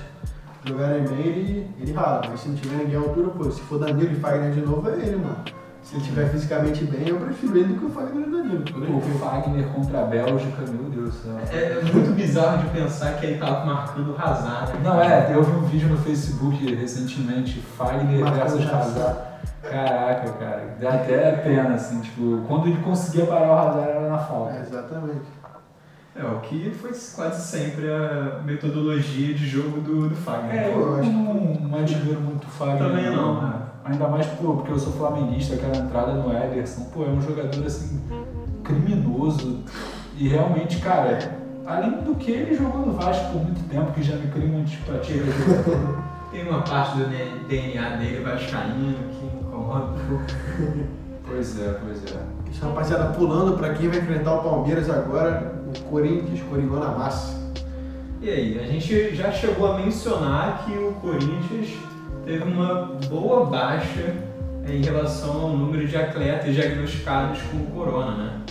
jogarem 0.65 1.03
bem, 1.03 1.19
ele, 1.19 1.67
ele 1.79 1.91
rala. 1.93 2.21
Mas 2.29 2.39
se 2.41 2.49
não 2.49 2.55
tiver 2.55 2.77
ninguém 2.77 2.95
à 2.95 2.99
altura, 2.99 3.29
pô, 3.29 3.51
se 3.51 3.61
for 3.61 3.79
Danilo 3.79 4.11
e 4.11 4.15
Fagner 4.15 4.51
de 4.51 4.61
novo, 4.61 4.89
é 4.89 4.93
ele, 4.93 5.15
mano. 5.17 5.43
Se 5.93 5.97
ele 5.97 6.05
estiver 6.05 6.29
fisicamente 6.29 6.85
bem, 6.85 7.07
eu 7.07 7.19
prefiro 7.19 7.55
ele 7.55 7.73
do 7.73 7.79
que 7.79 7.85
o 7.85 7.89
Fagner 7.89 8.25
e 8.25 8.27
o 8.27 8.31
Danilo. 8.31 8.97
O. 8.97 9.19
Fagner 9.19 9.67
contra 9.67 10.01
a 10.01 10.05
Bélgica, 10.05 10.63
meu 10.67 10.89
Deus 10.89 11.13
do 11.13 11.21
céu. 11.21 11.37
É, 11.51 11.55
é 11.55 11.81
muito 11.83 12.15
bizarro 12.15 12.63
de 12.63 12.69
pensar 12.71 13.13
que 13.19 13.27
ele 13.27 13.37
tava 13.37 13.63
marcando 13.63 14.11
o 14.11 14.19
Hazard, 14.19 14.73
né? 14.73 14.79
Não, 14.83 14.99
é, 14.99 15.31
eu 15.31 15.43
vi 15.43 15.51
um 15.51 15.61
vídeo 15.65 15.89
no 15.89 15.97
Facebook 15.97 16.75
recentemente, 16.75 17.59
Fagner 17.77 18.21
Marcando 18.21 18.39
versus 18.39 18.61
Hazard. 18.61 18.99
Hazard. 18.99 19.19
Caraca, 19.61 20.31
cara, 20.31 20.77
dá 20.81 20.89
até 20.95 21.31
pena, 21.33 21.75
assim, 21.75 22.01
tipo, 22.01 22.41
quando 22.47 22.67
ele 22.69 22.81
conseguia 22.81 23.27
parar 23.27 23.49
o 23.49 23.53
Hazard 23.53 23.89
era 23.91 24.09
na 24.09 24.17
falta. 24.17 24.55
É, 24.55 24.61
exatamente. 24.61 25.25
É, 26.15 26.25
o 26.25 26.39
que 26.39 26.71
foi 26.71 26.91
quase 27.15 27.41
sempre 27.41 27.85
a 27.91 28.41
metodologia 28.43 29.33
de 29.33 29.47
jogo 29.47 29.79
do, 29.81 30.09
do 30.09 30.15
Fagner. 30.15 30.55
É, 30.55 30.73
eu 30.73 31.03
não, 31.03 31.33
não 31.35 31.77
admiro 31.77 32.19
muito 32.19 32.45
o 32.45 32.49
Fagner. 32.49 32.79
Também 32.79 33.15
não, 33.15 33.41
né? 33.43 33.62
Ainda 33.85 34.07
mais 34.07 34.25
pô, 34.27 34.53
porque 34.53 34.71
eu 34.71 34.79
sou 34.79 34.93
flamenguista, 34.93 35.55
aquela 35.55 35.75
entrada 35.75 36.13
no 36.13 36.31
Ederson, 36.31 36.85
pô, 36.93 37.03
é 37.03 37.09
um 37.09 37.21
jogador 37.21 37.65
assim, 37.65 37.99
criminoso. 38.63 39.59
E 40.17 40.29
realmente, 40.29 40.79
cara, 40.79 41.19
além 41.65 42.01
do 42.03 42.15
que 42.15 42.31
ele 42.31 42.55
jogou 42.55 42.85
no 42.85 42.93
Vasco 42.93 43.33
por 43.33 43.43
muito 43.43 43.67
tempo, 43.69 43.91
que 43.91 44.03
já 44.03 44.15
me 44.15 44.27
cria 44.27 44.47
uma 44.47 44.59
antipatia. 44.59 45.23
Tem 46.31 46.47
uma 46.47 46.61
parte 46.61 46.97
do 46.97 47.05
DNA 47.47 47.97
dele 47.97 48.23
vascaíno 48.23 48.95
que 49.11 49.45
incomoda 49.45 49.85
um 49.85 50.07
pouco. 50.07 50.23
Pois 51.25 51.59
é, 51.59 51.77
pois 51.83 52.03
é. 52.05 52.19
Isso, 52.51 52.65
rapaziada, 52.65 53.13
pulando 53.13 53.57
pra 53.57 53.73
quem 53.73 53.89
vai 53.89 53.99
enfrentar 53.99 54.35
o 54.35 54.43
Palmeiras 54.43 54.89
agora, 54.89 55.53
o 55.67 55.79
Corinthians, 55.89 56.41
Coringão 56.49 56.79
na 56.79 56.89
massa. 56.89 57.51
E 58.21 58.29
aí, 58.29 58.59
a 58.59 58.65
gente 58.65 59.15
já 59.15 59.31
chegou 59.31 59.71
a 59.71 59.77
mencionar 59.77 60.65
que 60.65 60.71
o 60.77 60.93
Corinthians 61.01 61.77
teve 62.25 62.43
uma 62.43 62.97
boa 63.09 63.45
baixa 63.45 64.15
em 64.67 64.81
relação 64.81 65.41
ao 65.41 65.49
número 65.57 65.87
de 65.87 65.97
atletas 65.97 66.53
diagnosticados 66.53 67.41
com 67.43 67.57
o 67.57 67.65
corona, 67.67 68.15
né? 68.15 68.41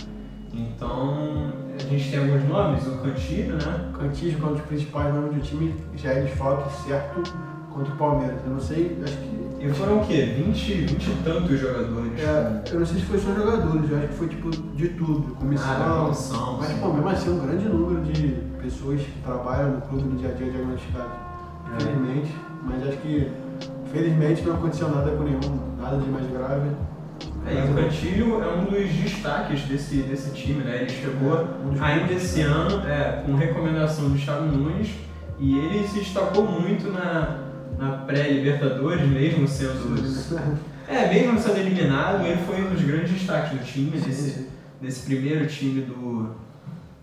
Então, 0.53 1.51
a 1.75 1.83
gente 1.89 2.11
tem 2.11 2.19
alguns 2.19 2.47
nomes, 2.47 2.85
o 2.85 2.97
Cantilho, 2.99 3.55
né? 3.55 3.91
Que 4.13 4.31
é 4.31 4.45
um 4.45 4.53
dos 4.53 4.61
principais 4.61 5.13
nomes 5.13 5.33
do 5.33 5.41
time, 5.41 5.75
já 5.95 6.11
é 6.11 6.21
desfalque 6.21 6.71
certo 6.83 7.23
contra 7.71 7.93
o 7.93 7.97
Palmeiras. 7.97 8.39
Eu 8.45 8.51
não 8.51 8.59
sei, 8.59 8.97
acho 9.03 9.17
que. 9.17 9.43
E 9.59 9.69
foram 9.73 10.01
o 10.01 10.05
quê? 10.05 10.35
20, 10.37 10.73
20 10.73 11.07
e 11.07 11.15
tantos 11.23 11.59
jogadores. 11.59 12.19
É, 12.19 12.63
eu 12.71 12.79
não 12.79 12.85
sei 12.85 12.99
se 12.99 13.05
foi 13.05 13.17
só 13.17 13.33
jogadores, 13.33 13.89
eu 13.89 13.97
acho 13.97 14.07
que 14.09 14.13
foi 14.13 14.27
tipo 14.27 14.51
de 14.51 14.89
tudo, 14.89 15.35
comissão. 15.35 15.71
Ah, 15.71 16.01
comissão, 16.03 16.57
mas, 16.59 16.67
sim. 16.67 16.79
pô, 16.79 16.93
mesmo 16.93 17.09
assim, 17.09 17.29
um 17.31 17.39
grande 17.39 17.65
número 17.65 18.01
de 18.01 18.27
pessoas 18.61 19.01
que 19.01 19.19
trabalham 19.23 19.71
no 19.71 19.81
clube 19.81 20.03
no 20.03 20.17
dia 20.17 20.29
a 20.29 20.33
dia 20.33 20.51
diagnosticadas. 20.51 21.11
É. 21.71 21.75
Infelizmente, 21.75 22.35
mas 22.61 22.87
acho 22.87 22.97
que, 22.97 23.31
felizmente, 23.93 24.41
não 24.41 24.55
aconteceu 24.55 24.89
nada 24.89 25.11
com 25.11 25.23
nenhum, 25.23 25.59
nada 25.79 25.97
de 25.97 26.09
mais 26.09 26.25
grave. 26.27 26.69
É, 27.45 27.53
e 27.53 27.71
o 27.71 27.75
Cantilho 27.75 28.43
é 28.43 28.47
um 28.47 28.65
dos 28.65 28.89
destaques 28.89 29.61
desse, 29.63 29.97
desse 29.97 30.31
time, 30.31 30.63
né? 30.63 30.81
Ele 30.81 30.89
chegou 30.89 31.47
ainda 31.79 32.11
esse 32.13 32.41
ano 32.41 32.85
é, 32.87 33.21
com 33.25 33.35
recomendação 33.35 34.09
do 34.09 34.17
Thiago 34.17 34.45
Nunes 34.45 34.89
e 35.39 35.57
ele 35.57 35.87
se 35.87 35.99
destacou 35.99 36.45
muito 36.45 36.89
na, 36.89 37.39
na 37.77 37.97
pré-Libertadores, 37.97 39.07
mesmo 39.07 39.47
sendo. 39.47 39.93
É, 40.87 41.07
mesmo 41.13 41.39
sendo 41.39 41.59
eliminado, 41.59 42.25
ele 42.25 42.41
foi 42.45 42.61
um 42.61 42.69
dos 42.69 42.81
grandes 42.81 43.11
destaques 43.11 43.57
do 43.57 43.63
time, 43.63 43.91
desse, 43.99 44.49
desse 44.81 45.05
primeiro 45.05 45.45
time 45.47 45.81
do, 45.81 46.35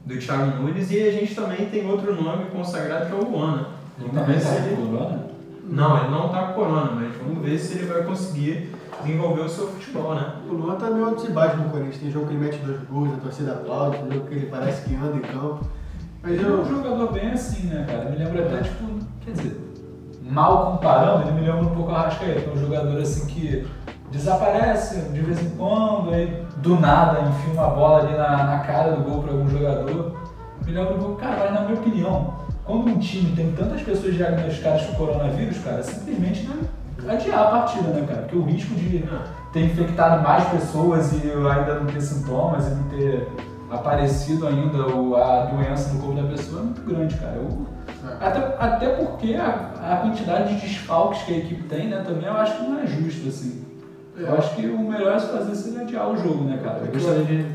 do 0.04 0.18
Thiago 0.18 0.62
Nunes. 0.62 0.90
E 0.90 1.00
a 1.00 1.12
gente 1.12 1.34
também 1.34 1.66
tem 1.66 1.86
outro 1.86 2.20
nome 2.20 2.46
consagrado 2.46 3.06
que 3.06 3.12
é 3.12 3.14
o 3.14 3.30
Luana. 3.30 3.68
Ele 3.98 4.10
também 4.10 4.38
tá 4.38 4.50
com 4.68 4.86
corona? 4.86 5.30
Não, 5.70 5.96
ele 5.98 6.10
não 6.10 6.28
tá 6.30 6.48
com 6.48 6.54
corona, 6.54 6.90
mas 6.92 7.14
vamos 7.16 7.42
ver 7.44 7.56
se 7.58 7.78
ele 7.78 7.86
vai 7.86 8.02
conseguir 8.02 8.74
desenvolver 9.02 9.42
o 9.42 9.48
seu 9.48 9.68
futebol, 9.68 10.14
né? 10.16 10.34
O 10.50 10.52
Luan 10.52 10.74
tá 10.74 10.90
meio 10.90 11.06
alto 11.06 11.24
e 11.24 11.32
baixo 11.32 11.56
no 11.58 11.70
Corinthians. 11.70 11.98
Tem 11.98 12.10
jogo 12.10 12.26
que 12.26 12.34
ele 12.34 12.44
mete 12.44 12.58
dois 12.58 12.80
gols, 12.90 13.14
a 13.14 13.20
torcida 13.20 13.52
aplaude, 13.52 13.98
tem 13.98 14.12
jogo 14.12 14.26
que 14.26 14.34
ele 14.34 14.46
parece 14.46 14.82
que 14.88 14.94
anda 14.96 15.16
em 15.16 15.20
campo. 15.20 15.60
Mas 16.22 16.32
Ele 16.32 16.44
é 16.44 16.48
eu. 16.48 16.60
um 16.60 16.64
jogador 16.68 17.12
bem 17.12 17.30
assim, 17.30 17.68
né, 17.68 17.86
cara? 17.88 18.10
Me 18.10 18.16
lembra 18.16 18.44
até, 18.46 18.62
tipo, 18.62 18.84
quer 19.24 19.30
dizer, 19.30 19.60
mal 20.22 20.72
comparando, 20.72 21.22
ele 21.28 21.40
me 21.40 21.46
lembra 21.46 21.62
um 21.62 21.74
pouco 21.74 21.92
a 21.92 22.00
Arrascaeta, 22.00 22.40
que 22.40 22.50
é 22.50 22.52
um 22.52 22.58
jogador 22.58 23.00
assim 23.00 23.26
que 23.26 23.66
desaparece 24.10 25.00
de 25.12 25.20
vez 25.20 25.40
em 25.40 25.50
quando, 25.50 26.12
aí 26.12 26.44
do 26.56 26.78
nada 26.78 27.20
enfia 27.20 27.54
uma 27.54 27.68
bola 27.68 28.00
ali 28.04 28.16
na, 28.16 28.44
na 28.44 28.58
cara 28.58 28.92
do 28.96 29.02
gol 29.08 29.22
para 29.22 29.32
algum 29.32 29.48
jogador. 29.48 30.16
Me 30.66 30.72
lembra 30.72 30.94
um 30.94 30.98
pouco, 30.98 31.16
cara, 31.16 31.36
mas 31.38 31.54
na 31.54 31.60
minha 31.62 31.80
opinião, 31.80 32.34
quando 32.70 32.88
um 32.88 32.98
time 33.00 33.34
tem 33.34 33.50
tantas 33.52 33.82
pessoas 33.82 34.14
diagnosticadas 34.14 34.82
com 34.86 34.94
coronavírus, 34.94 35.58
cara, 35.58 35.82
simplesmente 35.82 36.48
não 36.48 37.10
adiar 37.10 37.40
a 37.40 37.50
partida, 37.50 37.88
né, 37.88 38.06
cara? 38.06 38.20
Porque 38.22 38.36
o 38.36 38.44
risco 38.44 38.74
de 38.76 39.04
ter 39.52 39.64
infectado 39.64 40.22
mais 40.22 40.44
pessoas 40.50 41.12
e 41.12 41.30
ainda 41.32 41.80
não 41.80 41.86
ter 41.86 42.00
sintomas 42.00 42.68
e 42.68 42.70
não 42.70 42.84
ter 42.84 43.26
aparecido 43.70 44.46
ainda 44.46 44.78
a 44.84 45.46
doença 45.46 45.92
no 45.94 46.00
corpo 46.00 46.22
da 46.22 46.28
pessoa 46.28 46.60
é 46.60 46.64
muito 46.64 46.82
grande, 46.82 47.14
cara. 47.16 47.34
Eu- 47.36 47.66
até, 48.20 48.56
até 48.58 48.88
porque 48.90 49.34
a, 49.34 49.70
a 49.82 49.96
quantidade 49.96 50.54
de 50.54 50.60
desfalques 50.60 51.22
que 51.22 51.34
a 51.34 51.38
equipe 51.38 51.62
tem, 51.64 51.88
né, 51.88 52.02
também 52.06 52.26
eu 52.26 52.36
acho 52.36 52.56
que 52.56 52.62
não 52.70 52.78
é 52.78 52.86
justo, 52.86 53.28
assim. 53.28 53.64
Eu 54.16 54.34
acho 54.34 54.54
que 54.54 54.66
o 54.66 54.78
melhor 54.78 55.18
se 55.18 55.26
fazer 55.26 55.54
seria 55.56 55.80
adiar 55.82 56.08
o 56.08 56.16
jogo, 56.16 56.44
né, 56.44 56.60
cara? 56.62 56.82
Eu 56.84 56.92
gostaria 56.92 57.24
de 57.24 57.46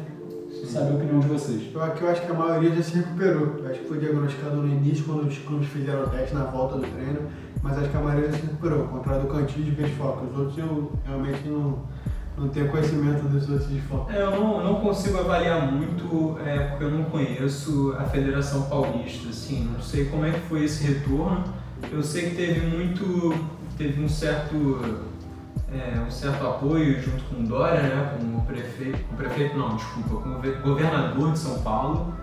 saber 0.65 0.91
a 0.91 0.95
opinião 0.95 1.19
de 1.19 1.27
vocês. 1.27 1.73
Eu, 1.73 1.83
aqui 1.83 2.01
eu 2.01 2.09
acho 2.09 2.21
que 2.21 2.31
a 2.31 2.33
maioria 2.33 2.75
já 2.75 2.83
se 2.83 2.95
recuperou. 2.95 3.55
Eu 3.59 3.69
acho 3.69 3.79
que 3.79 3.87
foi 3.87 3.99
diagnosticado 3.99 4.55
no 4.57 4.67
início, 4.67 5.05
quando 5.05 5.27
os 5.27 5.37
clubes 5.39 5.67
fizeram 5.67 6.03
o 6.03 6.07
teste 6.07 6.33
na 6.35 6.45
volta 6.45 6.75
do 6.75 6.81
treino, 6.81 7.21
mas 7.61 7.77
acho 7.77 7.89
que 7.89 7.97
a 7.97 7.99
maioria 7.99 8.31
já 8.31 8.37
se 8.37 8.41
recuperou. 8.43 8.81
Ao 8.81 8.87
contrário 8.87 9.21
do 9.23 9.27
Cantillo 9.27 9.65
de 9.65 9.71
desfoque. 9.71 10.25
Os 10.25 10.37
outros 10.37 10.57
eu 10.57 10.91
realmente 11.05 11.47
não, 11.47 11.79
não 12.37 12.49
tenho 12.49 12.69
conhecimento 12.69 13.27
dos 13.27 13.49
outros 13.49 13.69
desfoques. 13.69 14.15
É, 14.15 14.21
eu 14.21 14.31
não, 14.31 14.63
não 14.63 14.75
consigo 14.81 15.17
avaliar 15.17 15.71
muito, 15.71 16.37
é, 16.45 16.59
porque 16.59 16.83
eu 16.83 16.91
não 16.91 17.05
conheço 17.05 17.95
a 17.97 18.03
Federação 18.03 18.63
Paulista, 18.63 19.29
assim, 19.29 19.69
não 19.73 19.81
sei 19.81 20.05
como 20.05 20.25
é 20.25 20.31
que 20.31 20.41
foi 20.41 20.63
esse 20.63 20.85
retorno. 20.85 21.43
Eu 21.91 22.01
sei 22.01 22.29
que 22.29 22.35
teve 22.35 22.65
muito, 22.67 23.33
teve 23.77 24.01
um 24.03 24.09
certo, 24.09 24.55
é, 25.71 25.99
um 25.99 26.09
certo 26.11 26.45
apoio 26.45 27.01
junto 27.01 27.23
com 27.25 27.41
o 27.41 27.47
Dória, 27.47 27.81
né, 27.81 28.17
com 28.17 28.37
o 28.37 28.41
prefeito, 28.45 28.99
com 29.05 29.13
o 29.13 29.17
prefeito 29.17 29.57
não, 29.57 29.75
desculpa, 29.75 30.21
com 30.21 30.29
o 30.29 30.39
ve- 30.39 30.51
governador 30.63 31.31
de 31.31 31.39
São 31.39 31.59
Paulo. 31.61 32.13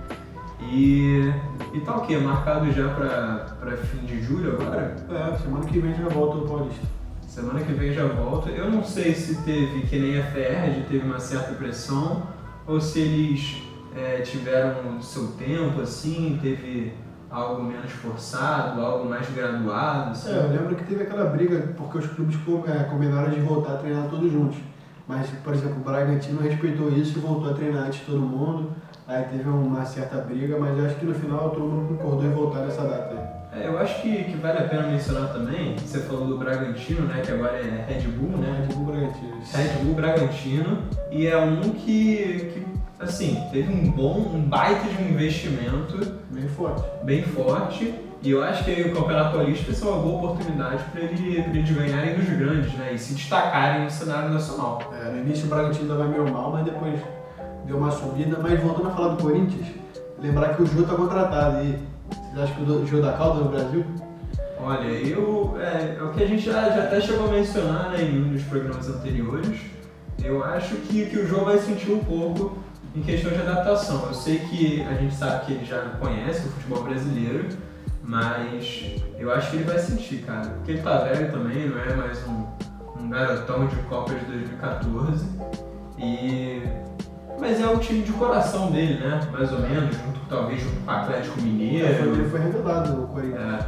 E, 0.61 1.33
e 1.75 1.81
tá 1.81 1.97
o 1.97 2.03
quê? 2.07 2.17
Marcado 2.19 2.71
já 2.73 2.89
para 2.89 3.77
fim 3.79 4.07
de 4.07 4.23
julho 4.23 4.53
agora? 4.53 4.95
É, 5.11 5.37
semana 5.39 5.65
que 5.67 5.79
vem 5.79 5.95
já 5.95 6.09
volta 6.09 6.39
o 6.39 6.49
Paulista. 6.49 6.87
Semana 7.27 7.61
que 7.61 7.73
vem 7.73 7.93
já 7.93 8.07
volta. 8.07 8.51
Eu 8.51 8.71
não 8.71 8.85
sei 8.85 9.15
se 9.15 9.43
teve, 9.43 9.81
que 9.87 9.99
nem 9.99 10.19
a 10.21 10.23
FERJ, 10.25 10.85
teve 10.89 11.05
uma 11.05 11.19
certa 11.19 11.53
pressão, 11.55 12.23
ou 12.67 12.81
se 12.81 13.01
eles 13.01 13.63
é, 13.97 14.21
tiveram 14.21 15.01
seu 15.03 15.29
tempo, 15.33 15.81
assim, 15.81 16.39
teve 16.41 16.93
algo 17.33 17.63
menos 17.63 17.91
forçado, 17.91 18.81
algo 18.81 19.09
mais 19.09 19.29
graduado, 19.31 20.11
assim. 20.11 20.31
É, 20.31 20.37
eu 20.37 20.49
lembro 20.49 20.77
que 20.77 20.85
teve 20.85 21.03
aquela 21.03 21.25
briga 21.25 21.73
porque 21.77 21.99
os 21.99 22.07
clubes 22.07 22.37
é, 22.69 22.85
combinaram 22.85 23.31
de 23.31 23.41
voltar 23.41 23.73
a 23.73 23.77
treinar 23.79 24.09
todos 24.09 24.31
juntos. 24.31 24.59
Mas, 25.09 25.29
por 25.43 25.55
exemplo, 25.55 25.77
o 25.79 25.85
Bragantino 25.85 26.41
respeitou 26.41 26.91
isso 26.91 27.19
e 27.19 27.21
voltou 27.21 27.51
a 27.51 27.55
treinar 27.55 27.87
antes 27.87 28.01
de 28.01 28.07
todo 28.07 28.21
mundo. 28.21 28.71
Aí 29.09 29.25
teve 29.25 29.49
uma 29.49 29.85
certa 29.85 30.19
briga, 30.19 30.57
mas 30.59 30.79
acho 30.85 30.95
que 30.97 31.07
no 31.07 31.15
final 31.15 31.51
todo 31.51 31.65
mundo 31.65 31.97
concordou 31.97 32.25
em 32.25 32.31
voltar 32.31 32.61
nessa 32.61 32.83
data 32.83 33.11
aí. 33.11 33.61
É, 33.61 33.67
eu 33.67 33.79
acho 33.79 34.01
que, 34.01 34.25
que 34.25 34.37
vale 34.39 34.59
a 34.59 34.63
pena 34.63 34.87
mencionar 34.87 35.31
também, 35.31 35.77
você 35.77 35.99
falou 36.01 36.27
do 36.27 36.39
Bragantino, 36.39 37.07
né, 37.07 37.21
que 37.23 37.33
agora 37.33 37.59
é 37.59 37.85
Red 37.87 38.09
Bull, 38.09 38.39
né? 38.39 38.67
Red 38.67 38.75
Bull 38.75 38.87
Bragantino. 38.87 39.37
Red 39.53 39.85
Bull 39.85 39.95
Bragantino, 39.95 40.79
e 41.11 41.27
é 41.27 41.37
um 41.37 41.61
que, 41.61 42.51
que 42.55 42.72
assim, 43.03 43.43
teve 43.53 43.73
um 43.73 43.91
bom, 43.91 44.31
um 44.35 44.41
baita 44.43 44.87
de 44.89 45.03
um 45.03 45.09
investimento 45.11 45.99
Bem 46.31 46.49
forte. 46.49 46.85
bem 47.05 47.23
forte. 47.23 47.95
E 48.23 48.31
eu 48.31 48.43
acho 48.43 48.65
que 48.65 48.71
aí 48.71 48.83
o 48.83 48.95
Campeonato 48.95 49.37
Paulista 49.37 49.73
ser 49.73 49.85
uma 49.85 49.99
boa 49.99 50.31
oportunidade 50.31 50.85
para 50.93 51.01
ele, 51.01 51.43
pra 51.43 51.53
eles 51.55 51.71
ganharem 51.71 52.15
dos 52.15 52.29
grandes, 52.29 52.73
né? 52.75 52.93
E 52.95 52.99
se 52.99 53.15
destacarem 53.15 53.83
no 53.85 53.91
cenário 53.91 54.31
nacional. 54.31 54.81
É, 55.01 55.11
no 55.11 55.19
início 55.19 55.47
o 55.47 55.49
Bragantino 55.49 55.99
vai 55.99 56.07
meio 56.07 56.31
mal, 56.31 56.53
mas 56.53 56.65
depois 56.65 57.01
deu 57.67 57.79
uma 57.79 57.91
subida. 57.91 58.39
Mas 58.41 58.61
voltando 58.61 58.89
a 58.89 58.91
falar 58.93 59.15
do 59.15 59.23
Corinthians, 59.23 59.67
lembrar 60.21 60.55
que 60.55 60.63
o 60.63 60.67
Jô 60.67 60.85
tá 60.85 60.95
contratado 60.95 61.57
aí. 61.57 61.79
Vocês 62.11 62.39
acham 62.39 62.65
que 62.65 62.71
o 62.71 62.87
Jô 62.87 63.01
da 63.01 63.13
Calda 63.13 63.41
no 63.41 63.51
Brasil? 63.51 63.85
Olha, 64.61 64.87
eu, 64.87 65.57
é, 65.61 65.97
é 65.99 66.03
o 66.05 66.11
que 66.11 66.23
a 66.23 66.27
gente 66.27 66.45
já, 66.45 66.71
já 66.71 66.85
até 66.85 67.01
chegou 67.01 67.27
a 67.27 67.33
mencionar 67.33 67.91
né, 67.91 68.03
em 68.05 68.23
um 68.23 68.29
dos 68.29 68.45
programas 68.45 68.89
anteriores. 68.89 69.59
Eu 70.23 70.45
acho 70.45 70.77
que, 70.77 71.07
que 71.07 71.19
o 71.19 71.27
João 71.27 71.45
vai 71.45 71.59
sentir 71.59 71.91
um 71.91 71.99
pouco 71.99 72.57
em 72.95 73.03
questão 73.03 73.33
de 73.33 73.41
adaptação. 73.41 74.07
Eu 74.07 74.15
sei 74.15 74.39
que 74.39 74.83
a 74.83 74.95
gente 74.95 75.15
sabe 75.15 75.47
que 75.47 75.53
ele 75.53 75.65
já 75.65 75.81
conhece 76.01 76.47
o 76.47 76.51
futebol 76.51 76.85
brasileiro, 76.85 77.49
mas 78.03 78.97
eu 79.19 79.33
acho 79.33 79.51
que 79.51 79.57
ele 79.57 79.65
vai 79.65 79.79
sentir, 79.79 80.23
cara. 80.23 80.49
Porque 80.51 80.73
ele 80.73 80.83
tá 80.83 80.99
velho 80.99 81.31
também, 81.31 81.69
não 81.69 81.79
é 81.79 81.95
mais 81.95 82.19
um, 82.27 82.47
um 83.01 83.09
garotão 83.09 83.67
de 83.67 83.77
Copa 83.83 84.15
de 84.15 84.25
2014. 84.25 85.27
E... 85.99 86.63
Mas 87.39 87.61
é 87.61 87.67
o 87.67 87.79
time 87.79 88.03
de 88.03 88.13
coração 88.13 88.71
dele, 88.71 89.01
né? 89.01 89.21
Mais 89.33 89.53
ou 89.53 89.61
menos, 89.61 89.97
junto 89.97 90.21
talvez 90.29 90.63
junto 90.63 90.77
com 90.85 90.91
o 90.91 90.95
Atlético 90.95 91.41
Mineiro. 91.43 91.87
É, 91.87 91.95
foi, 91.95 92.09
ele 92.09 92.31
foi 92.31 92.41
revelado 92.41 92.93
no 92.93 93.07
Corinthians. 93.09 93.65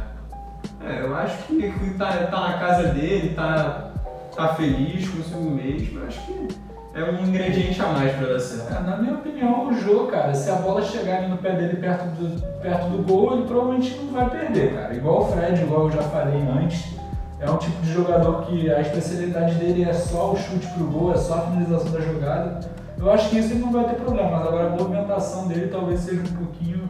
É, 0.81 0.95
é, 0.95 1.01
eu 1.01 1.15
acho 1.15 1.43
que, 1.43 1.71
que 1.71 1.89
tá, 1.95 2.11
tá 2.27 2.39
na 2.41 2.57
casa 2.57 2.87
dele, 2.89 3.33
tá, 3.35 3.91
tá 4.35 4.55
feliz 4.55 5.07
consigo 5.09 5.51
mesmo. 5.51 5.99
Eu 5.99 6.07
acho 6.07 6.25
que 6.25 6.47
é 6.95 7.03
um 7.03 7.25
ingrediente 7.25 7.81
a 7.81 7.87
mais 7.87 8.15
pra 8.15 8.27
dar 8.27 8.39
certo. 8.39 8.73
É, 8.73 8.79
na 8.79 8.97
minha 8.97 9.15
opinião, 9.15 9.67
o 9.67 9.73
jogo, 9.73 10.07
cara, 10.07 10.33
se 10.33 10.49
a 10.49 10.55
bola 10.55 10.81
chegar 10.81 11.17
ali 11.17 11.27
no 11.27 11.37
pé 11.37 11.51
dele 11.51 11.75
perto 11.75 12.05
do, 12.15 12.41
perto 12.61 12.89
do 12.89 13.03
gol, 13.03 13.33
ele 13.33 13.45
provavelmente 13.45 13.99
não 14.01 14.13
vai 14.13 14.29
perder, 14.29 14.73
cara. 14.73 14.95
Igual 14.95 15.23
o 15.23 15.25
Fred, 15.27 15.61
igual 15.61 15.83
eu 15.83 15.91
já 15.91 16.01
falei 16.03 16.41
antes, 16.41 16.95
é 17.39 17.51
um 17.51 17.57
tipo 17.57 17.81
de 17.81 17.91
jogador 17.91 18.45
que 18.45 18.71
a 18.71 18.79
especialidade 18.79 19.55
dele 19.55 19.83
é 19.83 19.93
só 19.93 20.31
o 20.31 20.37
chute 20.37 20.65
pro 20.67 20.85
gol, 20.85 21.11
é 21.11 21.17
só 21.17 21.35
a 21.35 21.41
finalização 21.41 21.91
da 21.91 21.99
jogada. 21.99 22.59
Eu 22.97 23.11
acho 23.11 23.29
que 23.29 23.39
isso 23.39 23.51
ele 23.51 23.59
não 23.59 23.73
vai 23.73 23.83
ter 23.83 23.95
problema, 23.95 24.31
mas 24.31 24.47
agora 24.47 24.67
a 24.67 24.69
movimentação 24.69 25.49
dele 25.49 25.67
talvez 25.67 25.99
seja 25.99 26.21
um 26.21 26.45
pouquinho 26.45 26.89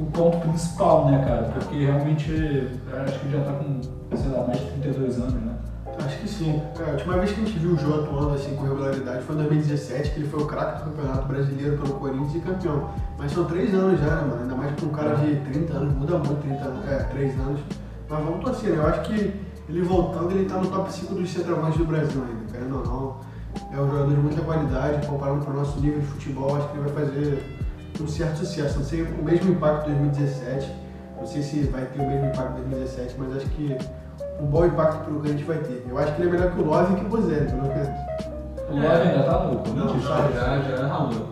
o 0.00 0.04
ponto 0.06 0.36
principal, 0.38 1.06
né, 1.06 1.24
cara? 1.24 1.44
Porque 1.54 1.84
realmente, 1.84 2.28
eu 2.30 3.02
acho 3.02 3.18
que 3.20 3.30
já 3.30 3.40
tá 3.40 3.52
com, 3.52 4.16
sei 4.16 4.30
lá, 4.32 4.46
mais 4.48 4.58
de 4.58 4.66
32 4.66 5.18
anos, 5.20 5.34
né? 5.34 5.57
Acho 6.18 6.26
que 6.26 6.28
sim. 6.28 6.60
Cara, 6.76 6.90
a 6.90 6.94
última 6.94 7.16
vez 7.18 7.30
que 7.30 7.40
a 7.40 7.44
gente 7.44 7.58
viu 7.60 7.74
o 7.74 7.78
Jô 7.78 7.94
atuando 7.94 8.34
assim 8.34 8.56
com 8.56 8.64
regularidade 8.64 9.22
foi 9.22 9.36
em 9.36 9.38
2017, 9.38 10.10
que 10.10 10.18
ele 10.18 10.28
foi 10.28 10.42
o 10.42 10.46
craque 10.46 10.82
do 10.82 10.90
Campeonato 10.90 11.28
Brasileiro 11.28 11.78
pelo 11.78 11.94
Corinthians 11.94 12.34
e 12.34 12.40
campeão. 12.40 12.90
Mas 13.16 13.30
são 13.30 13.44
três 13.44 13.72
anos 13.72 14.00
já, 14.00 14.16
né, 14.16 14.22
mano? 14.22 14.42
Ainda 14.42 14.54
mais 14.56 14.72
pra 14.72 14.86
um 14.86 14.88
cara 14.88 15.14
de 15.14 15.36
30 15.36 15.72
anos, 15.74 15.94
muda 15.94 16.18
muito 16.18 16.42
30 16.42 16.64
anos, 16.64 16.88
é, 16.88 16.96
3 17.04 17.38
anos. 17.38 17.60
Mas 18.08 18.24
vamos 18.24 18.44
torcer, 18.44 18.70
né? 18.70 18.78
Eu 18.78 18.86
acho 18.88 19.02
que 19.02 19.32
ele 19.68 19.82
voltando, 19.82 20.32
ele 20.32 20.48
tá 20.48 20.56
no 20.56 20.66
top 20.66 20.92
5 20.92 21.14
dos 21.14 21.30
centroavantes 21.30 21.78
do 21.78 21.84
Brasil 21.84 22.20
ainda, 22.20 22.52
querendo 22.52 22.78
ou 22.78 22.84
não. 22.84 23.20
É 23.72 23.80
um 23.80 23.88
jogador 23.88 24.10
de 24.10 24.20
muita 24.20 24.40
qualidade, 24.40 25.06
comparando 25.06 25.44
com 25.44 25.52
o 25.52 25.54
nosso 25.54 25.78
nível 25.78 26.00
de 26.00 26.06
futebol, 26.06 26.56
acho 26.56 26.68
que 26.68 26.78
ele 26.78 26.88
vai 26.88 27.04
fazer 27.04 27.58
um 28.00 28.08
certo 28.08 28.38
sucesso. 28.38 28.78
Não 28.78 28.84
sei 28.84 29.02
o 29.02 29.22
mesmo 29.22 29.52
impacto 29.52 29.86
de 29.86 29.94
2017, 29.94 30.72
não 31.16 31.26
sei 31.26 31.42
se 31.42 31.60
vai 31.64 31.84
ter 31.86 32.02
o 32.02 32.08
mesmo 32.08 32.26
impacto 32.26 32.56
de 32.56 32.62
2017, 32.62 33.14
mas 33.18 33.36
acho 33.36 33.46
que 33.50 33.76
um 34.40 34.46
bom 34.46 34.64
impacto 34.64 35.04
pro 35.04 35.14
Corinthians 35.14 35.46
vai 35.46 35.58
ter. 35.58 35.86
Eu 35.88 35.98
acho 35.98 36.14
que 36.14 36.22
ele 36.22 36.28
é 36.28 36.32
melhor 36.32 36.52
que 36.52 36.60
o 36.60 36.64
Love 36.64 36.92
e 36.92 36.96
que 36.96 37.04
o 37.04 37.08
Bozelli, 37.08 37.46
pelo 37.46 37.62
menos. 37.62 37.88
O 38.68 38.74
Love 38.74 39.08
ainda 39.08 39.22
tá 39.24 39.44
no 39.44 39.58
Corinthians? 39.58 40.04
Já, 40.04 40.30
já, 40.30 40.76
já 40.76 40.86
ralou. 40.86 41.28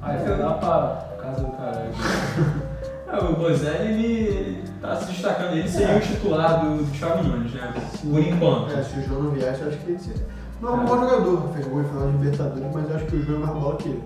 Ah, 0.00 0.14
ele 0.14 0.24
vai 0.24 0.38
lá 0.38 0.54
pra 0.54 1.16
casa 1.22 1.42
do 1.42 1.52
caralho. 1.52 1.90
É, 3.12 3.18
o 3.18 3.36
Bozelli, 3.36 3.92
ele, 3.92 4.06
ele 4.06 4.64
tá 4.80 4.96
se 4.96 5.12
destacando. 5.12 5.52
Ele 5.52 5.68
seria 5.68 5.98
o 5.98 6.00
titular 6.00 6.64
do, 6.64 6.78
do 6.78 6.98
Thiago 6.98 7.22
Nunes, 7.22 7.52
né? 7.52 7.74
Por 8.02 8.20
enquanto. 8.20 8.72
É, 8.72 8.82
se 8.82 9.00
o 9.00 9.02
João 9.02 9.24
não 9.24 9.30
viesse, 9.32 9.60
eu 9.60 9.68
acho 9.68 9.76
que 9.80 9.90
ele 9.90 9.98
seria. 9.98 10.26
Não 10.62 10.70
é 10.70 10.72
um 10.72 10.84
bom 10.86 10.98
jogador, 10.98 11.48
fez 11.52 11.66
gol 11.66 11.82
em 11.82 11.84
final 11.84 12.06
de 12.06 12.12
Libertadores, 12.16 12.66
mas 12.72 12.88
eu 12.88 12.96
acho 12.96 13.04
que 13.04 13.16
o 13.16 13.22
João 13.22 13.42
é 13.42 13.46
mais 13.46 13.58
bola 13.58 13.76
que 13.76 13.88
ele. 13.90 14.04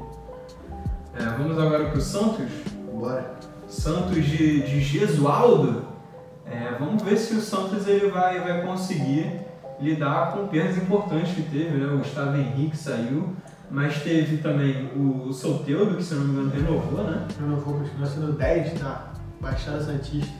É, 1.14 1.24
vamos 1.38 1.56
agora 1.56 1.84
pro 1.90 2.00
Santos. 2.00 2.46
Bora. 2.92 3.30
Santos 3.68 4.24
de, 4.24 4.62
de 4.62 4.80
Gesualdo. 4.80 5.84
É, 6.56 6.74
vamos 6.78 7.02
ver 7.02 7.18
se 7.18 7.34
o 7.34 7.40
Santos 7.40 7.86
ele 7.86 8.08
vai, 8.08 8.40
vai 8.40 8.62
conseguir 8.62 9.40
lidar 9.78 10.32
com 10.32 10.46
perdas 10.46 10.78
importantes 10.78 11.34
que 11.34 11.42
teve, 11.42 11.76
né? 11.76 11.92
O 11.92 11.98
Gustavo 11.98 12.34
Henrique 12.34 12.74
saiu, 12.74 13.34
mas 13.70 14.02
teve 14.02 14.38
também 14.38 14.90
o 14.96 15.30
Solteudo, 15.34 15.96
que 15.96 16.02
se 16.02 16.14
não 16.14 16.24
me 16.24 16.32
engano 16.32 16.50
renovou, 16.50 17.04
né? 17.04 17.26
Renovou, 17.38 17.74
continua 17.74 18.06
sendo 18.06 18.32
10 18.32 18.80
da 18.80 19.12
Baixada 19.38 19.82
Santista. 19.82 20.32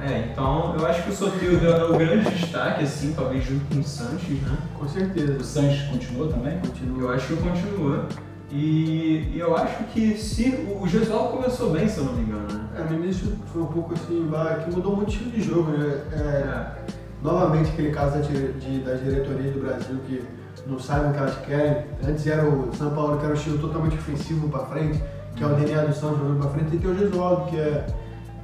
É, 0.00 0.30
então 0.30 0.76
eu 0.78 0.86
acho 0.86 1.02
que 1.02 1.10
o 1.10 1.12
Soteldo 1.12 1.66
é 1.66 1.84
o 1.84 1.96
grande 1.96 2.30
destaque, 2.30 2.84
assim, 2.84 3.12
talvez 3.14 3.44
junto 3.44 3.64
com 3.74 3.80
o 3.80 3.82
Sanches, 3.82 4.40
né? 4.42 4.56
Com 4.78 4.86
certeza. 4.86 5.32
O 5.32 5.44
Sanches 5.44 5.88
continuou 5.88 6.28
também? 6.28 6.60
Continua. 6.60 7.02
Eu 7.02 7.10
acho 7.12 7.26
que 7.26 7.36
continua. 7.36 8.06
E, 8.50 9.32
e 9.34 9.38
eu 9.38 9.56
acho 9.56 9.84
que 9.92 10.16
se. 10.16 10.50
O 10.80 10.86
Gesualdo 10.86 11.36
começou 11.36 11.70
bem, 11.70 11.88
se 11.88 11.98
eu 11.98 12.04
não 12.04 12.12
me 12.12 12.22
engano, 12.22 12.46
né? 12.52 12.60
É, 12.78 12.84
no 12.84 13.02
início 13.02 13.32
foi 13.52 13.62
um 13.62 13.66
pouco 13.66 13.94
assim, 13.94 14.28
que 14.64 14.74
mudou 14.74 14.94
muito 14.94 15.08
o 15.08 15.12
estilo 15.12 15.30
de 15.30 15.42
jogo, 15.42 15.70
né? 15.72 16.00
É, 16.12 16.16
É. 16.16 16.72
novamente 17.22 17.70
aquele 17.70 17.90
caso 17.90 18.18
da, 18.18 18.20
de, 18.20 18.78
das 18.80 19.00
diretorias 19.02 19.52
do 19.54 19.60
Brasil 19.60 19.96
que 20.06 20.22
não 20.66 20.78
sabem 20.78 21.10
o 21.10 21.12
que 21.12 21.18
elas 21.18 21.36
querem. 21.44 21.84
Antes 22.06 22.26
era 22.26 22.48
o 22.48 22.72
São 22.74 22.90
Paulo 22.90 23.18
que 23.18 23.24
era 23.24 23.34
o 23.34 23.36
estilo 23.36 23.58
totalmente 23.58 23.96
ofensivo 23.96 24.48
pra 24.48 24.60
frente, 24.60 25.02
que 25.34 25.42
é 25.42 25.46
o 25.46 25.54
DNA 25.54 25.82
do 25.86 25.92
Santos 25.94 26.18
jogando 26.18 26.40
pra 26.40 26.50
frente, 26.50 26.76
e 26.76 26.78
tem 26.78 26.90
o 26.90 26.96
Gesualdo, 26.98 27.46
que 27.50 27.56
é. 27.58 27.86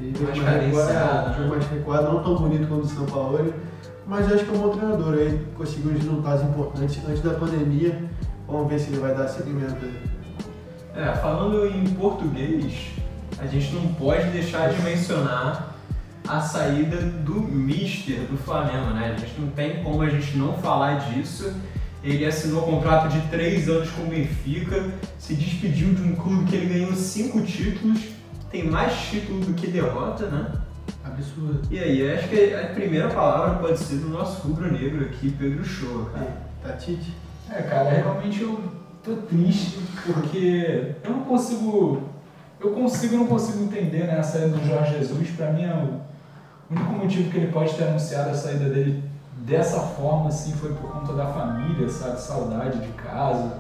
Ele 0.01 0.19
Mais 0.25 0.37
jogo 0.37 0.51
mais 0.51 0.65
recuado, 0.65 1.29
né? 1.29 1.35
jogo 1.37 1.49
mais 1.51 1.67
recuado, 1.67 2.13
não 2.13 2.23
tão 2.25 2.37
bonito 2.37 2.67
quanto 2.67 2.85
o 2.85 2.89
São 2.89 3.07
Paulo, 3.07 3.55
mas 4.05 4.29
eu 4.29 4.35
acho 4.35 4.45
que 4.45 4.51
é 4.53 4.59
um 4.59 4.63
bom 4.63 4.69
treinador. 4.71 5.15
Aí 5.15 5.47
conseguiu 5.57 5.93
uns 5.93 5.99
resultados 5.99 6.43
importantes 6.45 7.01
antes 7.09 7.23
da 7.23 7.35
pandemia. 7.35 8.11
Vamos 8.53 8.71
ver 8.71 8.79
se 8.79 8.91
ele 8.91 9.01
vai 9.01 9.15
dar 9.15 9.29
seguimento 9.29 9.77
aí. 9.83 9.99
É, 10.95 11.11
falando 11.17 11.67
em 11.67 11.87
português, 11.95 12.91
a 13.39 13.47
gente 13.47 13.73
não 13.75 13.95
pode 13.95 14.29
deixar 14.29 14.71
de 14.71 14.83
mencionar 14.83 15.75
a 16.29 16.39
saída 16.39 16.99
do 16.99 17.41
Mister 17.41 18.21
do 18.27 18.37
Flamengo, 18.37 18.91
né? 18.91 19.15
A 19.17 19.19
gente 19.19 19.41
não 19.41 19.49
tem 19.49 19.83
como 19.83 20.03
a 20.03 20.11
gente 20.11 20.37
não 20.37 20.53
falar 20.59 20.97
disso. 20.97 21.51
Ele 22.05 22.27
assinou 22.27 22.61
contrato 22.65 23.09
de 23.09 23.23
três 23.29 23.71
anos 23.71 23.91
com 23.91 24.03
o 24.03 24.07
Benfica, 24.09 24.93
se 25.19 25.33
despediu 25.33 25.95
de 25.95 26.03
um 26.03 26.15
clube 26.15 26.45
que 26.45 26.55
ele 26.55 26.75
ganhou 26.75 26.93
cinco 26.93 27.41
títulos, 27.41 28.01
tem 28.51 28.69
mais 28.69 28.93
título 29.09 29.41
do 29.41 29.55
que 29.55 29.67
derrota, 29.67 30.27
né? 30.27 30.53
Absurdo. 31.03 31.63
E 31.71 31.79
aí, 31.79 32.13
acho 32.13 32.29
que 32.29 32.55
a 32.55 32.67
primeira 32.67 33.09
palavra 33.09 33.59
pode 33.59 33.79
ser 33.79 33.97
do 33.97 34.11
nosso 34.11 34.47
rubro-negro 34.47 35.07
aqui, 35.07 35.31
Pedro 35.31 35.65
Shoa, 35.65 36.11
cara. 36.11 36.37
Tatite? 36.63 37.22
É, 37.55 37.63
cara, 37.63 37.91
realmente 37.91 38.41
eu 38.41 38.59
tô 39.05 39.17
triste 39.29 39.79
porque 40.07 40.95
eu 41.05 41.11
não 41.11 41.25
consigo. 41.25 42.03
Eu 42.59 42.71
consigo 42.71 43.17
não 43.17 43.27
consigo 43.27 43.65
entender 43.65 44.07
né, 44.07 44.19
a 44.19 44.23
saída 44.23 44.49
do 44.49 44.67
Jorge 44.67 44.99
Jesus. 44.99 45.31
Pra 45.31 45.53
mim, 45.53 45.65
é 45.65 45.75
o 45.75 46.01
único 46.75 46.93
motivo 46.93 47.31
que 47.31 47.37
ele 47.37 47.53
pode 47.53 47.75
ter 47.75 47.85
anunciado 47.85 48.31
a 48.31 48.35
saída 48.35 48.71
dele 48.71 49.03
dessa 49.45 49.81
forma 49.81 50.29
assim 50.29 50.53
foi 50.53 50.73
por 50.75 50.91
conta 50.93 51.13
da 51.13 51.27
família, 51.27 51.89
sabe? 51.89 52.21
Saudade 52.21 52.79
de 52.79 52.93
casa. 52.93 53.59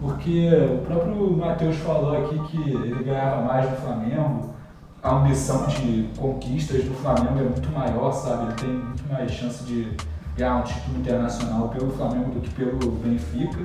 Porque 0.00 0.48
o 0.48 0.78
próprio 0.86 1.36
Matheus 1.36 1.76
falou 1.76 2.16
aqui 2.24 2.38
que 2.48 2.70
ele 2.70 3.04
ganhava 3.04 3.42
mais 3.42 3.70
no 3.70 3.76
Flamengo. 3.76 4.54
A 5.02 5.16
ambição 5.16 5.66
de 5.66 6.08
conquistas 6.16 6.84
do 6.84 6.94
Flamengo 6.94 7.38
é 7.38 7.42
muito 7.42 7.70
maior, 7.70 8.12
sabe? 8.12 8.44
Ele 8.44 8.52
tem 8.54 8.70
muito 8.70 9.12
mais 9.12 9.30
chance 9.30 9.64
de 9.64 9.94
ganhar 10.36 10.56
um 10.56 10.62
título 10.62 10.98
internacional 10.98 11.68
pelo 11.68 11.90
Flamengo 11.92 12.30
do 12.30 12.40
que 12.40 12.50
pelo 12.50 12.92
Benfica. 12.92 13.60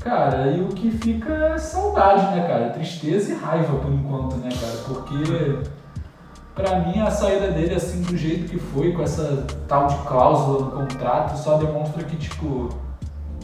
Cara, 0.00 0.48
e 0.48 0.62
o 0.62 0.68
que 0.68 0.90
fica 0.90 1.32
é 1.32 1.58
saudade, 1.58 2.34
né, 2.34 2.46
cara? 2.46 2.70
Tristeza 2.70 3.32
e 3.32 3.36
raiva 3.36 3.76
por 3.76 3.92
enquanto, 3.92 4.36
né, 4.36 4.48
cara? 4.48 4.76
Porque 4.86 5.58
pra 6.54 6.80
mim 6.80 7.00
a 7.00 7.10
saída 7.10 7.50
dele, 7.50 7.74
assim, 7.74 8.02
do 8.02 8.16
jeito 8.16 8.48
que 8.48 8.58
foi, 8.58 8.92
com 8.92 9.02
essa 9.02 9.46
tal 9.66 9.86
de 9.86 9.96
cláusula 9.98 10.66
no 10.66 10.70
contrato, 10.70 11.36
só 11.36 11.56
demonstra 11.58 12.04
que, 12.04 12.16
tipo, 12.16 12.68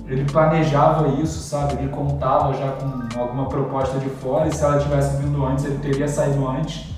ele 0.06 0.24
planejava 0.24 1.08
isso, 1.20 1.40
sabe? 1.40 1.74
Ele 1.74 1.88
contava 1.88 2.52
já 2.54 2.72
com 2.72 3.20
alguma 3.20 3.46
proposta 3.48 3.98
de 3.98 4.08
fora 4.08 4.48
e 4.48 4.52
se 4.52 4.62
ela 4.62 4.78
tivesse 4.78 5.16
vindo 5.22 5.44
antes, 5.44 5.64
ele 5.64 5.78
teria 5.78 6.06
saído 6.06 6.46
antes. 6.46 6.94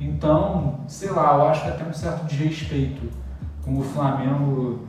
Então, 0.00 0.80
sei 0.86 1.10
lá, 1.10 1.34
eu 1.34 1.48
acho 1.48 1.62
que 1.62 1.68
até 1.68 1.84
um 1.84 1.92
certo 1.92 2.24
desrespeito 2.26 3.08
com 3.68 3.80
o 3.80 3.82
Flamengo 3.82 4.80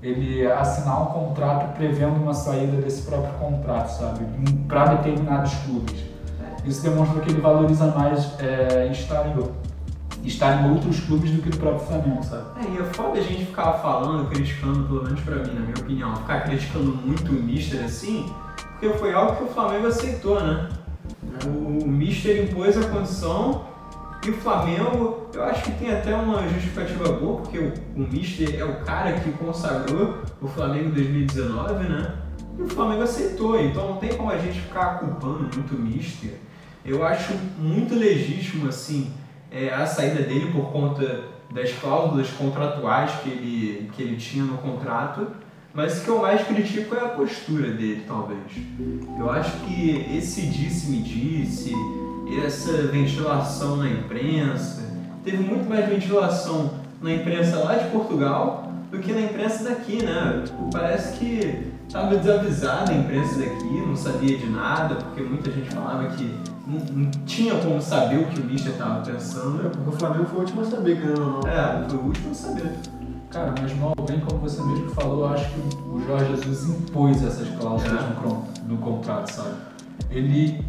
ele 0.00 0.46
assinar 0.46 1.02
um 1.02 1.06
contrato 1.06 1.76
prevendo 1.76 2.22
uma 2.22 2.32
saída 2.32 2.80
desse 2.80 3.02
próprio 3.02 3.34
contrato, 3.34 3.88
sabe? 3.88 4.24
Para 4.68 4.94
determinados 4.94 5.52
clubes. 5.66 6.04
Isso 6.64 6.82
demonstra 6.82 7.20
que 7.20 7.30
ele 7.30 7.40
valoriza 7.40 7.86
mais 7.86 8.38
é, 8.38 8.88
estar, 8.92 9.26
em, 9.26 10.26
estar 10.26 10.62
em 10.62 10.70
outros 10.70 11.00
clubes 11.00 11.30
do 11.32 11.42
que 11.42 11.50
no 11.50 11.56
próprio 11.56 11.86
Flamengo, 11.86 12.22
sabe? 12.22 12.44
É, 12.64 12.70
e 12.70 12.78
é 12.78 12.84
foda 12.84 13.18
a 13.18 13.22
gente 13.22 13.46
ficar 13.46 13.72
falando, 13.74 14.28
criticando, 14.28 14.84
pelo 14.84 15.02
menos 15.02 15.20
pra 15.20 15.36
mim, 15.36 15.54
na 15.54 15.60
minha 15.60 15.78
opinião, 15.78 16.14
ficar 16.16 16.42
criticando 16.42 16.96
muito 16.96 17.32
o 17.32 17.42
Mister 17.42 17.84
assim, 17.84 18.32
porque 18.72 18.90
foi 18.98 19.12
algo 19.12 19.36
que 19.36 19.44
o 19.44 19.48
Flamengo 19.48 19.88
aceitou, 19.88 20.40
né? 20.40 20.68
O 21.44 21.88
Mister 21.88 22.44
impôs 22.44 22.76
a 22.76 22.88
condição 22.88 23.62
e 24.26 24.30
o 24.30 24.34
Flamengo, 24.34 25.28
eu 25.32 25.44
acho 25.44 25.62
que 25.62 25.70
tem 25.72 25.92
até 25.92 26.14
uma 26.14 26.46
justificativa 26.48 27.12
boa, 27.12 27.40
porque 27.40 27.58
o, 27.58 27.72
Mister 27.96 28.58
é 28.58 28.64
o 28.64 28.80
cara 28.84 29.12
que 29.12 29.30
consagrou 29.32 30.22
o 30.42 30.48
Flamengo 30.48 30.88
em 30.88 30.92
2019, 30.92 31.88
né? 31.88 32.16
E 32.58 32.62
o 32.62 32.68
Flamengo 32.68 33.02
aceitou, 33.02 33.60
então 33.60 33.90
não 33.90 33.96
tem 33.98 34.14
como 34.14 34.30
a 34.30 34.38
gente 34.38 34.60
ficar 34.60 34.98
culpando 34.98 35.48
muito 35.54 35.74
o 35.74 35.78
Mister. 35.78 36.34
Eu 36.84 37.06
acho 37.06 37.32
muito 37.58 37.94
legítimo, 37.94 38.68
assim, 38.68 39.12
é, 39.50 39.72
a 39.72 39.86
saída 39.86 40.22
dele 40.22 40.50
por 40.52 40.72
conta 40.72 41.24
das 41.52 41.72
cláusulas 41.72 42.28
contratuais 42.30 43.12
que 43.22 43.30
ele, 43.30 43.90
que 43.94 44.02
ele 44.02 44.16
tinha 44.16 44.44
no 44.44 44.58
contrato, 44.58 45.28
mas 45.72 45.98
o 45.98 46.04
que 46.04 46.08
eu 46.08 46.20
mais 46.20 46.44
critico 46.46 46.94
é 46.96 47.00
a 47.00 47.08
postura 47.08 47.70
dele, 47.70 48.04
talvez. 48.06 48.40
Eu 49.16 49.30
acho 49.30 49.52
que 49.60 50.16
esse 50.16 50.42
disse-me-disse, 50.46 51.72
essa 52.40 52.72
ventilação 52.88 53.76
na 53.76 53.88
imprensa, 53.90 54.82
teve 55.24 55.38
muito 55.38 55.68
mais 55.68 55.88
ventilação 55.88 56.70
na 57.00 57.12
imprensa 57.12 57.58
lá 57.58 57.74
de 57.76 57.88
Portugal 57.90 58.72
do 58.90 58.98
que 58.98 59.12
na 59.12 59.20
imprensa 59.20 59.64
daqui, 59.64 60.02
né? 60.04 60.42
Tipo, 60.44 60.70
Parece 60.72 61.18
que 61.18 61.72
estava 61.86 62.16
desavisada 62.16 62.90
a 62.92 62.94
imprensa 62.94 63.38
daqui, 63.38 63.82
não 63.86 63.96
sabia 63.96 64.36
de 64.36 64.46
nada, 64.46 64.94
porque 64.96 65.22
muita 65.22 65.50
gente 65.50 65.70
falava 65.74 66.06
que 66.08 66.34
não, 66.66 66.78
não 67.04 67.10
tinha 67.26 67.54
como 67.56 67.80
saber 67.80 68.20
o 68.20 68.26
que 68.26 68.40
o 68.40 68.44
Mister 68.44 68.72
estava 68.72 69.00
pensando. 69.04 69.70
Porque 69.70 69.88
o 69.88 69.92
Flamengo 69.92 70.24
foi 70.26 70.38
o 70.38 70.40
último 70.40 70.60
a 70.62 70.64
saber, 70.64 71.00
querendo 71.00 71.20
ou 71.22 71.42
não. 71.42 71.48
É, 71.50 71.88
foi 71.88 71.98
o 71.98 72.02
último 72.02 72.30
a 72.30 72.34
saber. 72.34 72.72
Cara, 73.30 73.54
mas 73.60 73.76
mal 73.78 73.94
bem 74.06 74.20
como 74.20 74.40
você 74.40 74.62
mesmo 74.62 74.88
falou, 74.90 75.26
eu 75.26 75.28
acho 75.34 75.50
que 75.50 75.60
o 75.76 76.02
Jorge 76.06 76.36
Jesus 76.42 76.70
impôs 76.70 77.22
essas 77.22 77.46
cláusulas 77.60 78.00
É. 78.00 78.26
no, 78.26 78.44
no 78.66 78.78
contrato, 78.78 79.30
sabe? 79.30 79.54
Ele 80.10 80.64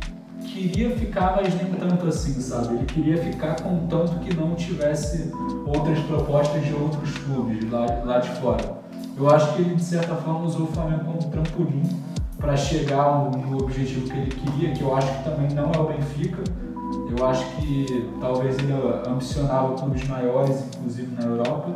queria 0.54 0.96
ficar, 0.96 1.36
mas 1.36 1.54
nem 1.56 1.72
tanto 1.74 2.08
assim, 2.08 2.40
sabe? 2.42 2.76
Ele 2.76 2.86
queria 2.86 3.18
ficar 3.18 3.62
contanto 3.62 4.20
que 4.20 4.36
não 4.36 4.56
tivesse 4.56 5.32
outras 5.66 6.00
propostas 6.00 6.64
de 6.66 6.74
outros 6.74 7.18
clubes 7.20 7.70
lá, 7.72 7.86
lá 8.06 8.20
de 8.20 8.30
fora. 8.40 8.80
Eu 9.18 9.30
acho 9.30 9.54
que 9.54 9.62
ele, 9.62 9.76
de 9.76 9.84
certa 9.84 10.16
forma, 10.16 10.46
usou 10.46 10.64
o 10.64 10.68
Flamengo 10.68 11.06
como 11.06 11.32
trampolim 11.32 11.84
para 12.38 12.56
chegar 12.56 13.30
no 13.30 13.58
objetivo 13.58 14.10
que 14.10 14.18
ele 14.18 14.32
queria, 14.32 14.72
que 14.74 14.82
eu 14.82 14.96
acho 14.96 15.08
que 15.18 15.24
também 15.24 15.50
não 15.52 15.72
é 15.72 15.78
o 15.78 15.88
Benfica. 15.88 16.44
Eu 17.18 17.28
acho 17.28 17.46
que 17.58 18.10
talvez 18.20 18.58
ele 18.60 18.74
ambicionava 19.08 19.74
clubes 19.74 20.08
maiores, 20.08 20.64
inclusive 20.76 21.14
na 21.16 21.28
Europa. 21.28 21.76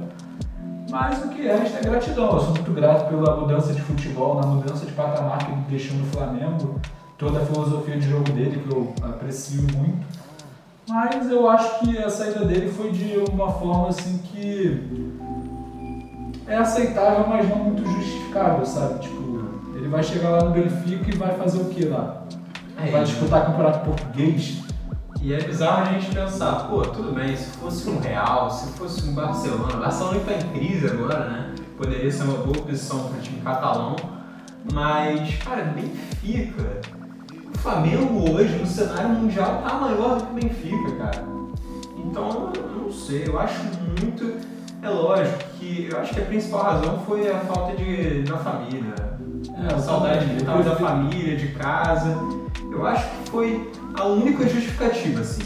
Mas 0.90 1.24
o 1.26 1.30
que 1.30 1.42
resta 1.42 1.80
é 1.80 1.82
gratidão. 1.82 2.32
Eu 2.32 2.40
sou 2.40 2.52
muito 2.52 2.72
grato 2.72 3.10
pela 3.10 3.36
mudança 3.36 3.74
de 3.74 3.82
futebol, 3.82 4.36
na 4.36 4.48
mudança 4.48 4.86
de 4.86 4.92
patamar 4.92 5.40
que 5.40 5.52
ele 5.52 5.62
deixou 5.70 5.98
no 5.98 6.06
Flamengo, 6.06 6.80
toda 7.18 7.40
a 7.42 7.46
filosofia 7.46 7.98
de 7.98 8.10
jogo 8.10 8.32
dele, 8.32 8.62
que 8.66 8.74
eu 8.74 8.94
aprecio 9.02 9.62
muito. 9.62 10.06
Mas 10.88 11.30
eu 11.30 11.50
acho 11.50 11.80
que 11.80 11.98
a 11.98 12.10
saída 12.10 12.46
dele 12.46 12.70
foi 12.70 12.92
de 12.92 13.18
uma 13.32 13.52
forma 13.52 13.90
assim 13.90 14.18
que 14.18 14.84
é 16.46 16.58
aceitável, 16.58 17.26
mas 17.28 17.48
não 17.48 17.58
muito 17.58 17.86
justificável, 17.86 18.66
sabe? 18.66 19.00
Tipo, 19.00 19.46
ele 19.76 19.88
vai 19.88 20.04
chegar 20.04 20.30
lá 20.30 20.44
no 20.44 20.52
Benfica 20.52 21.10
e 21.10 21.18
vai 21.18 21.36
fazer 21.38 21.62
o 21.62 21.66
que 21.66 21.86
lá? 21.86 22.24
É, 22.78 22.92
Vai 22.92 23.04
disputar 23.04 23.46
campeonato 23.46 23.86
português? 23.86 24.62
E 25.22 25.34
é 25.34 25.42
bizarro 25.42 25.84
a 25.84 25.86
gente 25.86 26.14
pensar, 26.14 26.68
pô, 26.68 26.82
tudo 26.82 27.14
bem, 27.14 27.34
se 27.36 27.58
fosse 27.58 27.90
um 27.90 27.98
Real, 28.00 28.50
se 28.50 28.68
fosse 28.74 29.08
um 29.08 29.14
Barcelona, 29.14 29.76
o 29.76 29.80
Barcelona 29.80 30.20
que 30.20 30.26
tá 30.26 30.34
em 30.34 30.50
crise 30.50 30.88
agora, 30.88 31.30
né? 31.30 31.56
Poderia 31.78 32.12
ser 32.12 32.24
uma 32.24 32.40
boa 32.40 32.58
opção 32.58 33.08
para 33.08 33.18
o 33.18 33.22
time 33.22 33.40
catalão, 33.40 33.96
mas, 34.74 35.36
cara, 35.38 35.64
Benfica, 35.64 36.82
Flamengo 37.64 38.30
hoje 38.30 38.58
no 38.58 38.68
cenário 38.68 39.08
mundial 39.12 39.64
tá 39.66 39.76
maior 39.76 40.18
do 40.18 40.26
que 40.26 40.32
o 40.32 40.34
Benfica, 40.34 40.96
cara. 40.98 41.24
Então, 41.98 42.52
eu 42.54 42.84
não 42.84 42.92
sei, 42.92 43.24
eu 43.26 43.40
acho 43.40 43.64
muito. 44.02 44.38
É 44.82 44.90
lógico 44.90 45.38
que 45.58 45.88
eu 45.90 45.98
acho 45.98 46.14
que 46.14 46.20
a 46.20 46.26
principal 46.26 46.62
razão 46.62 47.00
foi 47.08 47.32
a 47.32 47.40
falta 47.40 47.74
de 47.78 48.24
da 48.24 48.36
família. 48.36 48.94
É, 49.48 49.74
a 49.74 49.80
saudade 49.80 50.26
que 50.26 50.44
tava 50.44 50.62
da 50.62 50.76
família, 50.76 51.38
de 51.38 51.48
casa. 51.54 52.18
Eu 52.70 52.86
acho 52.86 53.10
que 53.10 53.30
foi 53.30 53.72
a 53.94 54.08
única 54.08 54.46
justificativa, 54.46 55.22
assim. 55.22 55.44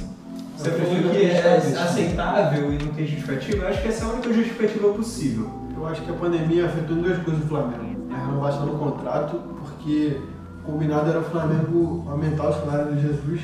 Você 0.58 0.72
falou 0.72 1.12
que 1.12 1.24
é 1.24 1.56
aceitável 1.56 2.74
e 2.74 2.84
não 2.84 2.94
tem 2.94 3.06
justificativa, 3.06 3.64
eu 3.64 3.68
acho 3.68 3.82
que 3.84 3.90
essa 3.90 4.06
é 4.06 4.08
a 4.08 4.14
única 4.14 4.34
justificativa 4.34 4.90
possível. 4.90 5.52
Eu 5.78 5.86
acho 5.86 6.02
que 6.02 6.10
a 6.10 6.16
pandemia 6.16 6.66
afetou 6.66 6.96
duas 6.96 7.20
coisas 7.20 7.44
o 7.44 7.48
Flamengo. 7.48 8.08
A 8.12 8.26
renovação 8.26 8.66
do 8.66 8.72
contrato, 8.80 9.40
porque 9.60 10.20
combinado 10.68 11.10
era 11.10 11.20
o 11.20 11.24
Flamengo 11.24 12.04
aumentar 12.10 12.50
o 12.50 12.54
salário 12.54 12.94
do 12.94 13.02
Jesus, 13.02 13.42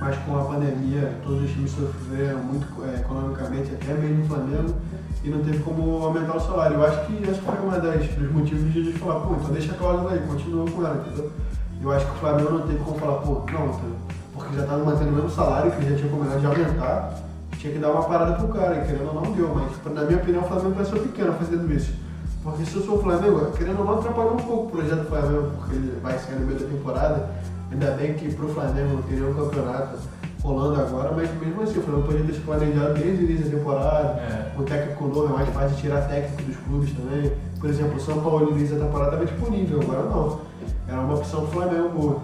mas 0.00 0.18
com 0.18 0.36
a 0.36 0.44
pandemia 0.44 1.14
todos 1.22 1.44
os 1.44 1.50
times 1.52 1.70
sofreram 1.70 2.40
muito 2.40 2.66
é, 2.84 3.00
economicamente, 3.00 3.72
até 3.72 3.94
mesmo 3.94 4.24
o 4.24 4.26
Flamengo, 4.26 4.74
e 5.22 5.30
não 5.30 5.42
teve 5.42 5.60
como 5.60 6.04
aumentar 6.04 6.36
o 6.36 6.40
salário. 6.40 6.76
Eu 6.76 6.84
acho 6.84 7.06
que 7.06 7.22
esse 7.22 7.40
foi 7.40 7.54
uma 7.60 7.78
das 7.78 8.06
dos 8.08 8.32
motivos 8.32 8.64
de 8.64 8.72
Jesus 8.72 8.96
falar, 8.96 9.20
pô, 9.20 9.34
então 9.34 9.52
deixa 9.52 9.72
a 9.72 9.76
cláusula 9.76 10.12
aí, 10.12 10.18
continua 10.26 10.68
com 10.68 10.84
ela, 10.84 10.96
entendeu? 11.06 11.30
Eu 11.80 11.92
acho 11.92 12.04
que 12.04 12.12
o 12.12 12.16
Flamengo 12.16 12.50
não 12.50 12.66
teve 12.66 12.78
como 12.80 12.98
falar, 12.98 13.18
pô, 13.18 13.32
não, 13.52 13.80
porque 14.34 14.56
já 14.56 14.62
estava 14.62 14.84
mantendo 14.84 15.10
o 15.10 15.14
mesmo 15.14 15.30
salário, 15.30 15.70
que 15.70 15.88
já 15.88 15.96
tinha 15.96 16.10
combinado 16.10 16.40
de 16.40 16.46
aumentar, 16.46 17.14
tinha 17.58 17.72
que 17.72 17.78
dar 17.78 17.90
uma 17.90 18.02
parada 18.02 18.34
pro 18.34 18.48
cara, 18.48 18.76
e 18.76 18.86
querendo 18.86 19.08
ou 19.08 19.14
não 19.14 19.32
deu, 19.32 19.54
mas 19.54 19.94
na 19.94 20.02
minha 20.02 20.18
opinião 20.18 20.42
o 20.42 20.46
Flamengo 20.46 20.74
pensou 20.74 20.98
pequeno 20.98 21.32
fazendo 21.34 21.72
isso. 21.72 22.05
Porque 22.46 22.64
se 22.64 22.76
eu 22.76 22.82
sou 22.84 22.98
o 22.98 23.02
Flamengo, 23.02 23.50
querendo 23.58 23.80
ou 23.80 23.84
não, 23.84 23.98
atrapalhou 23.98 24.34
um 24.34 24.36
pouco 24.36 24.66
o 24.66 24.70
projeto 24.70 25.00
do 25.00 25.08
Flamengo, 25.08 25.50
porque 25.56 25.74
ele 25.74 25.98
vai 26.00 26.16
sair 26.16 26.36
no 26.38 26.46
meio 26.46 26.60
da 26.60 26.66
temporada. 26.66 27.28
Ainda 27.72 27.90
bem 27.90 28.14
que 28.14 28.32
pro 28.32 28.48
Flamengo 28.48 28.94
não 28.94 29.02
tem 29.02 29.18
nenhum 29.18 29.34
campeonato 29.34 29.98
rolando 30.44 30.80
agora, 30.80 31.10
mas 31.16 31.28
mesmo 31.40 31.60
assim, 31.62 31.80
o 31.80 31.82
Flamengo 31.82 32.06
poderia 32.06 32.26
ter 32.28 32.34
se 32.34 32.40
planejado 32.42 32.94
desde 32.94 33.24
o 33.24 33.28
início 33.28 33.50
da 33.50 33.58
temporada, 33.58 34.08
É. 34.20 34.52
o 34.56 34.62
técnico 34.62 35.06
novo 35.08 35.26
é 35.26 35.36
mais 35.36 35.48
fácil 35.48 35.76
tirar 35.76 36.02
técnico 36.02 36.42
dos 36.44 36.56
clubes 36.58 36.92
também. 36.92 37.32
Por 37.58 37.68
exemplo, 37.68 37.96
o 37.96 38.00
São 38.00 38.20
Paulo 38.20 38.46
no 38.52 38.56
início 38.56 38.76
da 38.76 38.84
temporada 38.84 39.16
estava 39.16 39.26
disponível, 39.26 39.80
agora 39.82 40.02
não. 40.04 40.40
Era 40.88 41.00
uma 41.00 41.14
opção 41.16 41.40
do 41.40 41.46
Flamengo 41.48 41.88
boa. 41.88 42.16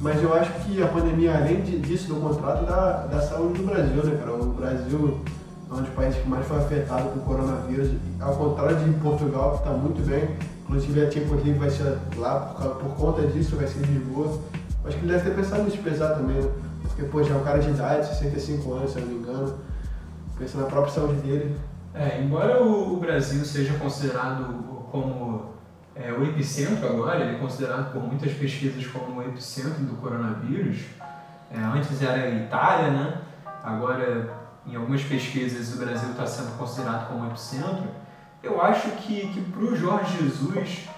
Mas 0.00 0.22
eu 0.22 0.32
acho 0.32 0.52
que 0.60 0.80
a 0.80 0.86
pandemia, 0.86 1.36
além 1.36 1.60
disso 1.60 2.14
do 2.14 2.20
contrato, 2.20 2.64
dá, 2.66 3.08
dá 3.10 3.20
saúde 3.20 3.60
do 3.60 3.66
Brasil, 3.66 4.04
né, 4.04 4.16
cara? 4.16 4.32
O 4.32 4.44
Brasil 4.52 5.18
é 5.70 5.74
um 5.74 5.82
dos 5.82 5.88
países 5.90 6.20
que 6.20 6.28
mais 6.28 6.46
foi 6.46 6.58
afetado 6.58 7.08
com 7.10 7.18
o 7.18 7.22
coronavírus, 7.22 7.90
ao 8.20 8.36
contrário 8.36 8.76
de 8.76 8.90
Portugal, 9.00 9.52
que 9.52 9.58
está 9.58 9.70
muito 9.70 10.06
bem. 10.06 10.36
Inclusive 10.64 11.06
a 11.06 11.10
Champions 11.10 11.44
League 11.44 11.58
vai 11.58 11.70
ser 11.70 11.98
lá 12.16 12.40
por, 12.40 12.76
por 12.76 12.96
conta 12.96 13.26
disso, 13.26 13.56
vai 13.56 13.66
ser 13.66 13.80
em 13.80 13.94
Lisboa. 13.94 14.40
Acho 14.84 14.98
que 14.98 15.04
ele 15.04 15.12
deve 15.12 15.30
ter 15.30 15.36
pensado 15.36 15.62
nisso 15.62 15.78
pesar 15.78 16.14
também, 16.14 16.36
né? 16.36 16.50
Porque, 16.82 17.02
pô, 17.04 17.22
já 17.22 17.34
é 17.34 17.38
um 17.38 17.42
cara 17.42 17.58
de 17.58 17.70
idade, 17.70 18.06
65 18.06 18.72
anos, 18.74 18.90
se 18.90 18.98
eu 18.98 19.06
não 19.06 19.12
me 19.12 19.18
engano. 19.18 19.54
Pensa 20.38 20.58
na 20.58 20.66
própria 20.66 20.92
saúde 20.92 21.20
dele. 21.22 21.56
É, 21.94 22.20
embora 22.20 22.62
o, 22.62 22.94
o 22.94 22.96
Brasil 22.98 23.44
seja 23.44 23.74
considerado 23.78 24.44
como 24.90 25.54
é, 25.94 26.12
o 26.12 26.24
epicentro 26.24 26.86
agora, 26.86 27.20
ele 27.20 27.36
é 27.36 27.38
considerado 27.38 27.92
por 27.92 28.02
muitas 28.02 28.32
pesquisas 28.32 28.86
como 28.86 29.18
o 29.18 29.22
epicentro 29.22 29.82
do 29.84 29.96
coronavírus. 29.96 30.82
É, 31.50 31.58
antes 31.58 32.02
era 32.02 32.22
a 32.22 32.30
Itália, 32.30 32.90
né? 32.90 33.18
Agora, 33.62 34.28
em 34.66 34.76
algumas 34.76 35.02
pesquisas, 35.02 35.74
o 35.74 35.78
Brasil 35.78 36.10
está 36.10 36.26
sendo 36.26 36.56
considerado 36.56 37.08
como 37.08 37.26
epicentro. 37.26 37.84
Eu 38.42 38.60
acho 38.60 38.88
que, 38.92 39.28
que 39.28 39.40
para 39.40 39.62
o 39.62 39.76
Jorge 39.76 40.18
Jesus 40.22 40.88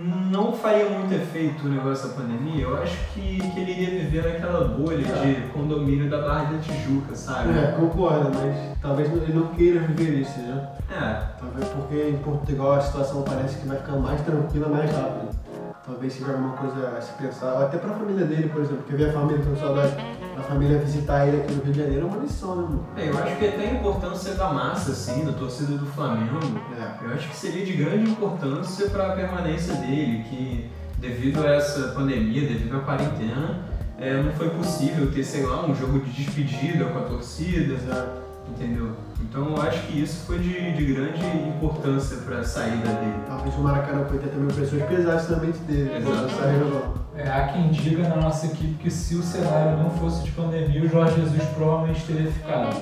não 0.00 0.52
faria 0.52 0.88
muito 0.88 1.12
efeito 1.14 1.66
o 1.66 1.68
negócio 1.68 2.08
da 2.08 2.14
pandemia. 2.14 2.64
Eu 2.64 2.76
acho 2.82 2.96
que, 3.12 3.38
que 3.38 3.60
ele 3.60 3.72
iria 3.72 4.00
viver 4.00 4.24
naquela 4.24 4.68
bolha 4.68 4.98
de 4.98 5.48
condomínio 5.52 6.10
da 6.10 6.20
Barra 6.20 6.52
da 6.52 6.58
Tijuca, 6.58 7.14
sabe? 7.14 7.58
É, 7.58 7.72
concordo, 7.72 8.30
mas 8.34 8.78
talvez 8.80 9.10
ele 9.10 9.32
não 9.32 9.48
queira 9.48 9.80
viver 9.80 10.20
isso, 10.20 10.38
né? 10.38 10.68
É, 10.90 11.36
Talvez 11.38 11.68
porque 11.68 12.10
em 12.10 12.18
Portugal 12.18 12.74
a 12.74 12.80
situação 12.80 13.22
parece 13.22 13.58
que 13.58 13.66
vai 13.66 13.78
ficar 13.78 13.96
mais 13.96 14.20
tranquila 14.22 14.68
mais 14.68 14.90
rápido. 14.90 15.36
Talvez 15.84 16.12
seja 16.12 16.32
alguma 16.32 16.56
coisa 16.56 16.88
a 16.96 17.00
se 17.00 17.12
pensar, 17.12 17.62
até 17.62 17.78
pra 17.78 17.94
família 17.94 18.26
dele, 18.26 18.48
por 18.48 18.60
exemplo, 18.60 18.78
porque 18.78 18.96
ver 18.96 19.10
a 19.10 19.12
família 19.12 19.44
com 19.44 19.56
saudade, 19.56 19.94
a 20.38 20.42
família 20.42 20.78
visitar 20.78 21.26
ele 21.26 21.38
aqui 21.38 21.52
no 21.54 21.62
Rio 21.62 21.72
de 21.72 21.80
Janeiro 21.80 22.06
é 22.06 22.10
uma 22.10 22.18
lição, 22.22 22.56
né, 22.56 22.62
mano? 22.62 22.86
É, 22.96 23.08
eu 23.08 23.18
acho 23.18 23.36
que 23.36 23.46
até 23.46 23.68
a 23.68 23.72
importância 23.74 24.34
da 24.34 24.52
massa, 24.52 24.92
assim, 24.92 25.24
da 25.24 25.32
torcida 25.32 25.76
do 25.78 25.86
Flamengo, 25.86 26.38
É. 26.78 27.04
eu 27.06 27.14
acho 27.14 27.28
que 27.28 27.36
seria 27.36 27.64
de 27.64 27.72
grande 27.72 28.10
importância 28.10 28.88
para 28.90 29.08
a 29.08 29.16
permanência 29.16 29.74
dele, 29.74 30.24
que 30.28 30.70
devido 30.98 31.44
a 31.44 31.50
essa 31.54 31.88
pandemia, 31.88 32.42
devido 32.42 32.76
à 32.76 32.80
quarentena, 32.80 33.60
é, 33.98 34.22
não 34.22 34.32
foi 34.32 34.50
possível 34.50 35.10
ter, 35.10 35.24
sei 35.24 35.44
lá, 35.46 35.64
um 35.66 35.74
jogo 35.74 36.00
de 36.00 36.10
despedida 36.10 36.84
com 36.86 36.98
a 36.98 37.02
torcida, 37.02 37.74
Exato. 37.74 38.20
entendeu? 38.50 38.90
Então 39.22 39.48
eu 39.56 39.62
acho 39.62 39.82
que 39.86 40.00
isso 40.02 40.26
foi 40.26 40.38
de, 40.38 40.72
de 40.72 40.84
grande 40.92 41.24
importância 41.48 42.18
para 42.18 42.40
a 42.40 42.44
saída 42.44 42.88
dele. 42.88 43.14
Talvez 43.26 43.54
o 43.54 43.60
Maracanã 43.60 44.04
foi 44.04 44.18
ter 44.18 44.28
também 44.28 44.54
pressões 44.54 44.82
pesadas 44.84 45.30
na 45.30 45.36
mente 45.38 45.58
dele. 45.60 45.90
Exato. 45.96 47.05
É, 47.16 47.28
há 47.28 47.48
quem 47.48 47.70
diga 47.70 48.08
na 48.08 48.16
nossa 48.16 48.46
equipe 48.46 48.74
que 48.74 48.90
se 48.90 49.14
o 49.14 49.22
cenário 49.22 49.78
não 49.78 49.90
fosse 49.90 50.22
de 50.22 50.30
pandemia, 50.32 50.82
o 50.82 50.88
Jorge 50.88 51.20
Jesus 51.20 51.42
provavelmente 51.54 52.04
teria 52.04 52.30
ficado. 52.30 52.76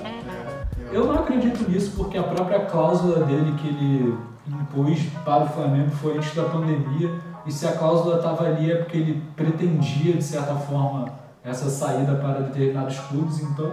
Eu 0.91 1.05
não 1.05 1.15
acredito 1.15 1.69
nisso 1.69 1.93
porque 1.95 2.17
a 2.17 2.23
própria 2.23 2.65
cláusula 2.65 3.25
dele 3.25 3.55
que 3.57 3.67
ele 3.67 4.17
impôs 4.47 5.07
para 5.23 5.43
o 5.43 5.47
Flamengo 5.47 5.89
foi 5.91 6.17
antes 6.17 6.35
da 6.35 6.43
pandemia. 6.43 7.11
E 7.45 7.51
se 7.51 7.65
a 7.65 7.73
cláusula 7.73 8.17
estava 8.17 8.45
ali 8.45 8.71
é 8.71 8.75
porque 8.75 8.97
ele 8.97 9.23
pretendia, 9.35 10.13
de 10.13 10.23
certa 10.23 10.55
forma, 10.55 11.07
essa 11.43 11.69
saída 11.69 12.15
para 12.15 12.41
determinados 12.41 12.99
clubes. 12.99 13.39
Então, 13.41 13.71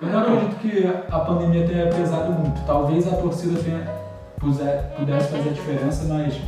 eu 0.00 0.08
não 0.08 0.20
acredito 0.20 0.56
que 0.56 0.86
a 1.10 1.18
pandemia 1.20 1.66
tenha 1.66 1.86
pesado 1.88 2.32
muito. 2.32 2.64
Talvez 2.64 3.06
a 3.12 3.16
torcida 3.16 3.60
tenha, 3.62 3.86
pudesse 4.38 5.28
fazer 5.28 5.50
a 5.50 5.52
diferença, 5.52 6.04
mas 6.08 6.40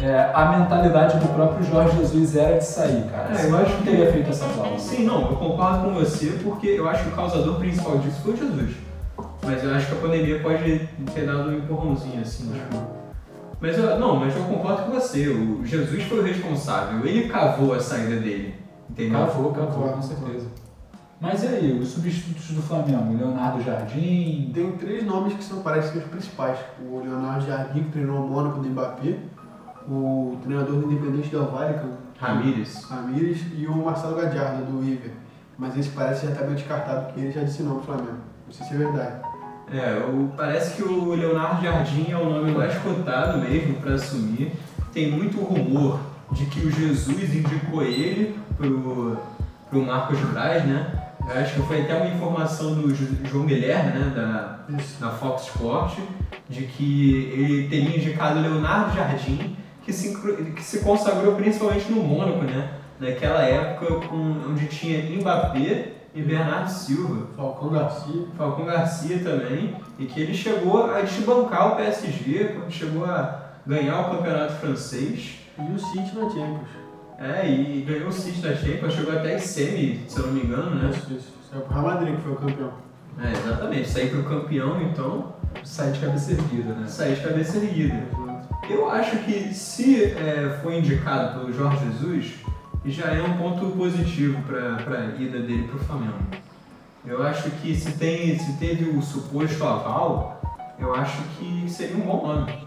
é, 0.00 0.30
a 0.34 0.56
mentalidade 0.58 1.18
do 1.18 1.28
próprio 1.34 1.64
Jorge 1.64 1.96
Jesus 1.98 2.36
era 2.36 2.58
de 2.58 2.64
sair, 2.64 3.04
cara. 3.10 3.38
É, 3.38 3.48
eu 3.48 3.56
acho 3.58 3.76
que- 3.78 3.82
teria 3.84 4.12
feito 4.12 4.30
essa 4.30 4.46
cláusula. 4.46 4.78
Sim, 4.78 5.04
não, 5.04 5.22
eu 5.30 5.36
concordo 5.36 5.84
com 5.84 5.94
você 5.94 6.38
porque 6.42 6.66
eu 6.68 6.88
acho 6.88 7.04
que 7.04 7.10
o 7.10 7.12
causador 7.12 7.54
principal 7.58 7.98
disso 7.98 8.20
foi 8.22 8.34
o 8.34 8.36
Jesus. 8.36 8.76
Mas 9.42 9.62
eu 9.62 9.74
acho 9.74 9.86
que 9.88 9.92
a 9.92 9.96
pandemia 10.00 10.40
pode 10.40 10.88
ter 11.14 11.26
dado 11.26 11.50
um 11.50 11.58
empurrãozinho, 11.58 12.20
assim, 12.22 12.50
tipo. 12.52 12.82
Mas 13.60 13.78
eu, 13.78 13.98
não, 13.98 14.16
mas 14.16 14.34
eu 14.34 14.42
concordo 14.42 14.82
com 14.84 14.92
você. 14.92 15.28
O 15.28 15.64
Jesus 15.64 16.02
foi 16.04 16.18
o 16.18 16.22
responsável. 16.22 17.06
Ele 17.06 17.28
cavou 17.28 17.74
a 17.74 17.80
saída 17.80 18.16
dele. 18.16 18.54
Entendeu? 18.90 19.18
Cavou, 19.20 19.52
cavou, 19.52 19.88
com 19.90 20.02
certeza. 20.02 20.46
Mas 21.20 21.42
e 21.42 21.46
aí, 21.46 21.78
os 21.80 21.88
substitutos 21.88 22.50
do 22.50 22.60
Flamengo? 22.62 23.16
Leonardo 23.16 23.62
Jardim, 23.62 24.50
Tem 24.52 24.72
três 24.72 25.04
nomes 25.04 25.32
que 25.34 25.44
são, 25.44 25.60
parecem 25.60 25.92
ser 25.92 25.98
os 25.98 26.04
principais. 26.04 26.58
O 26.86 27.00
Leonardo 27.00 27.46
Jardim, 27.46 27.84
que 27.84 27.90
treinou 27.92 28.24
o 28.24 28.28
Mônaco 28.28 28.60
do 28.60 28.68
Mbappé, 28.68 29.16
o 29.88 30.38
treinador 30.42 30.76
do 30.76 30.90
Independente 30.92 31.28
Del 31.28 31.46
Valle, 31.46 31.74
o 31.78 32.24
Ramírez. 32.24 32.84
Ramírez, 32.88 33.38
e 33.56 33.66
o 33.66 33.74
Marcelo 33.84 34.16
Gadiardo, 34.16 34.64
do 34.64 34.80
River. 34.84 35.12
Mas 35.58 35.76
esse 35.76 35.90
parece 35.90 36.26
já 36.26 36.32
estar 36.32 36.44
bem 36.46 36.54
descartado, 36.54 37.06
porque 37.06 37.20
ele 37.20 37.32
já 37.32 37.42
disse 37.42 37.62
não 37.62 37.76
pro 37.76 37.84
Flamengo. 37.86 38.18
Não 38.46 38.52
sei 38.52 38.66
se 38.66 38.74
é 38.74 38.78
verdade. 38.78 39.14
É, 39.72 40.04
o- 40.06 40.30
parece 40.36 40.76
que 40.76 40.82
o 40.82 41.14
Leonardo 41.14 41.62
Jardim 41.62 42.10
é 42.10 42.16
o 42.16 42.28
nome 42.28 42.52
mais 42.52 42.76
cotado 42.78 43.38
mesmo 43.38 43.74
para 43.80 43.94
assumir. 43.94 44.52
Tem 44.92 45.10
muito 45.10 45.38
rumor 45.40 45.98
de 46.32 46.46
que 46.46 46.60
o 46.60 46.70
Jesus 46.70 47.34
indicou 47.34 47.82
ele 47.82 48.36
pro, 48.56 49.16
pro 49.70 49.82
Marcos 49.82 50.18
Braz, 50.20 50.64
né? 50.64 51.00
Eu 51.26 51.40
acho 51.40 51.54
que 51.54 51.62
foi 51.62 51.80
até 51.82 51.94
uma 51.96 52.14
informação 52.14 52.74
do 52.74 52.94
João 53.26 53.46
Guilherme, 53.46 53.98
né? 53.98 54.12
Da, 54.14 54.58
Isso. 54.76 55.02
na 55.02 55.10
Fox 55.10 55.44
Sport, 55.48 55.98
de 56.48 56.62
que 56.66 57.30
ele 57.32 57.68
teria 57.68 57.96
indicado 57.96 58.40
Leonardo 58.40 58.94
Jardim, 58.94 59.56
que 59.84 59.92
se, 59.92 60.14
que 60.54 60.62
se 60.62 60.80
consagrou 60.80 61.34
principalmente 61.34 61.90
no 61.90 62.02
Mônaco, 62.02 62.42
né? 62.44 62.70
Naquela 62.98 63.42
época 63.42 64.06
com, 64.08 64.16
onde 64.48 64.66
tinha 64.66 65.02
Mbappé 65.18 65.92
e 66.14 66.22
Bernardo 66.22 66.68
Silva. 66.68 67.26
Falcão 67.36 67.70
Garcia. 67.70 68.22
Falcão 68.36 68.64
Garcia 68.64 69.18
também, 69.18 69.74
e 69.98 70.06
que 70.06 70.20
ele 70.20 70.32
chegou 70.34 70.90
a 70.90 71.00
desbancar 71.00 71.72
o 71.72 71.76
PSG, 71.76 72.54
quando 72.56 72.70
chegou 72.70 73.04
a 73.04 73.42
ganhar 73.66 74.00
o 74.00 74.16
campeonato 74.16 74.54
francês, 74.54 75.40
E 75.58 75.72
o 75.72 75.78
City 75.78 76.16
na 76.16 76.28
Champions. 76.30 76.68
é, 77.18 77.48
e 77.48 77.82
ganhou 77.82 78.08
o 78.08 78.12
City 78.12 78.40
da 78.40 78.54
Champions, 78.54 78.94
chegou 78.94 79.12
até 79.12 79.36
em 79.36 79.38
semi, 79.38 80.04
se 80.08 80.18
eu 80.18 80.26
não 80.26 80.32
me 80.34 80.42
engano, 80.42 80.74
né? 80.76 80.90
Isso, 80.90 81.12
isso. 81.12 81.32
Saiu 81.50 81.62
pro 81.62 81.74
Real 81.74 81.86
Madrid, 81.94 82.16
que 82.16 82.22
foi 82.22 82.32
o 82.32 82.36
campeão. 82.36 82.72
É, 83.22 83.30
exatamente, 83.32 83.88
sair 83.88 84.10
pro 84.10 84.24
campeão, 84.24 84.82
então, 84.82 85.34
sai 85.62 85.92
de 85.92 86.00
cabeça 86.00 86.32
erguida, 86.32 86.72
né? 86.74 86.86
sair 86.86 87.14
de 87.14 87.22
cabeça 87.22 87.56
erguida. 87.58 87.94
Eu 88.68 88.88
acho 88.90 89.18
que 89.18 89.52
se 89.52 90.04
é, 90.04 90.58
foi 90.62 90.78
indicado 90.78 91.38
pelo 91.38 91.52
Jorge 91.52 91.84
Jesus, 91.86 92.34
já 92.86 93.12
é 93.12 93.22
um 93.22 93.36
ponto 93.36 93.66
positivo 93.76 94.42
para 94.42 94.98
a 94.98 95.20
ida 95.20 95.40
dele 95.40 95.68
para 95.68 95.76
o 95.76 95.78
Flamengo. 95.80 96.18
Eu 97.06 97.22
acho 97.22 97.50
que 97.50 97.74
se, 97.74 97.92
tem, 97.92 98.38
se 98.38 98.58
teve 98.58 98.88
o 98.88 99.02
suposto 99.02 99.62
aval, 99.62 100.40
eu 100.78 100.94
acho 100.94 101.22
que 101.38 101.68
seria 101.68 101.96
um 101.96 102.06
bom 102.06 102.26
nome. 102.26 102.64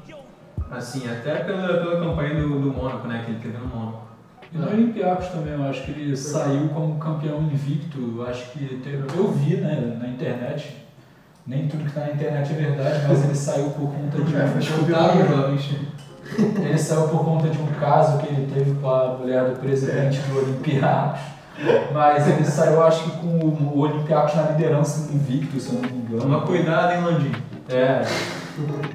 Assim, 0.69 1.09
até 1.09 1.35
pela, 1.43 1.67
pela 1.67 1.99
campanha 1.99 2.41
do, 2.41 2.59
do 2.59 2.73
Mônaco, 2.73 3.07
né, 3.07 3.23
que 3.25 3.31
ele 3.31 3.39
teve 3.39 3.57
no 3.57 3.67
Mônaco. 3.67 4.07
E 4.53 4.57
no 4.57 4.67
Olympiacos 4.67 5.27
também, 5.27 5.53
eu 5.53 5.63
acho 5.63 5.83
que 5.83 5.91
ele 5.91 6.15
saiu 6.15 6.69
como 6.69 6.99
campeão 6.99 7.41
invicto. 7.41 8.23
Acho 8.27 8.51
que 8.51 8.79
teve, 8.83 9.03
eu 9.17 9.31
vi 9.31 9.57
né, 9.57 9.97
na 9.99 10.07
internet. 10.07 10.86
Nem 11.47 11.67
tudo 11.67 11.85
que 11.85 11.91
tá 11.93 12.01
na 12.01 12.11
internet 12.11 12.51
é 12.51 12.55
verdade, 12.55 13.05
mas 13.07 13.23
ele 13.23 13.35
saiu 13.35 13.69
por 13.69 13.89
conta 13.89 14.17
de 14.21 14.35
É, 14.35 14.43
um. 14.43 15.27
jovens? 15.27 15.69
Ele 16.37 16.77
saiu 16.77 17.07
por 17.07 17.23
conta 17.23 17.47
de 17.47 17.57
um 17.57 17.67
caso 17.79 18.17
que 18.17 18.27
ele 18.27 18.51
teve 18.53 18.73
com 18.81 18.89
a 18.89 19.13
mulher 19.17 19.45
do 19.45 19.59
presidente 19.59 20.19
do 20.23 20.39
Olympiacos. 20.39 21.21
Mas 21.93 22.27
ele 22.27 22.43
saiu, 22.43 22.83
acho 22.83 23.03
que 23.05 23.11
com 23.19 23.27
o 23.39 23.79
Olympiacos 23.79 24.35
na 24.35 24.43
liderança 24.51 25.11
invicto, 25.13 25.57
se 25.59 25.73
eu 25.73 25.81
não 25.81 25.89
me 25.89 25.97
engano. 25.97 26.21
Toma 26.21 26.41
cuidado, 26.41 26.93
hein, 26.93 27.01
Landim? 27.05 27.31
É. 27.69 28.01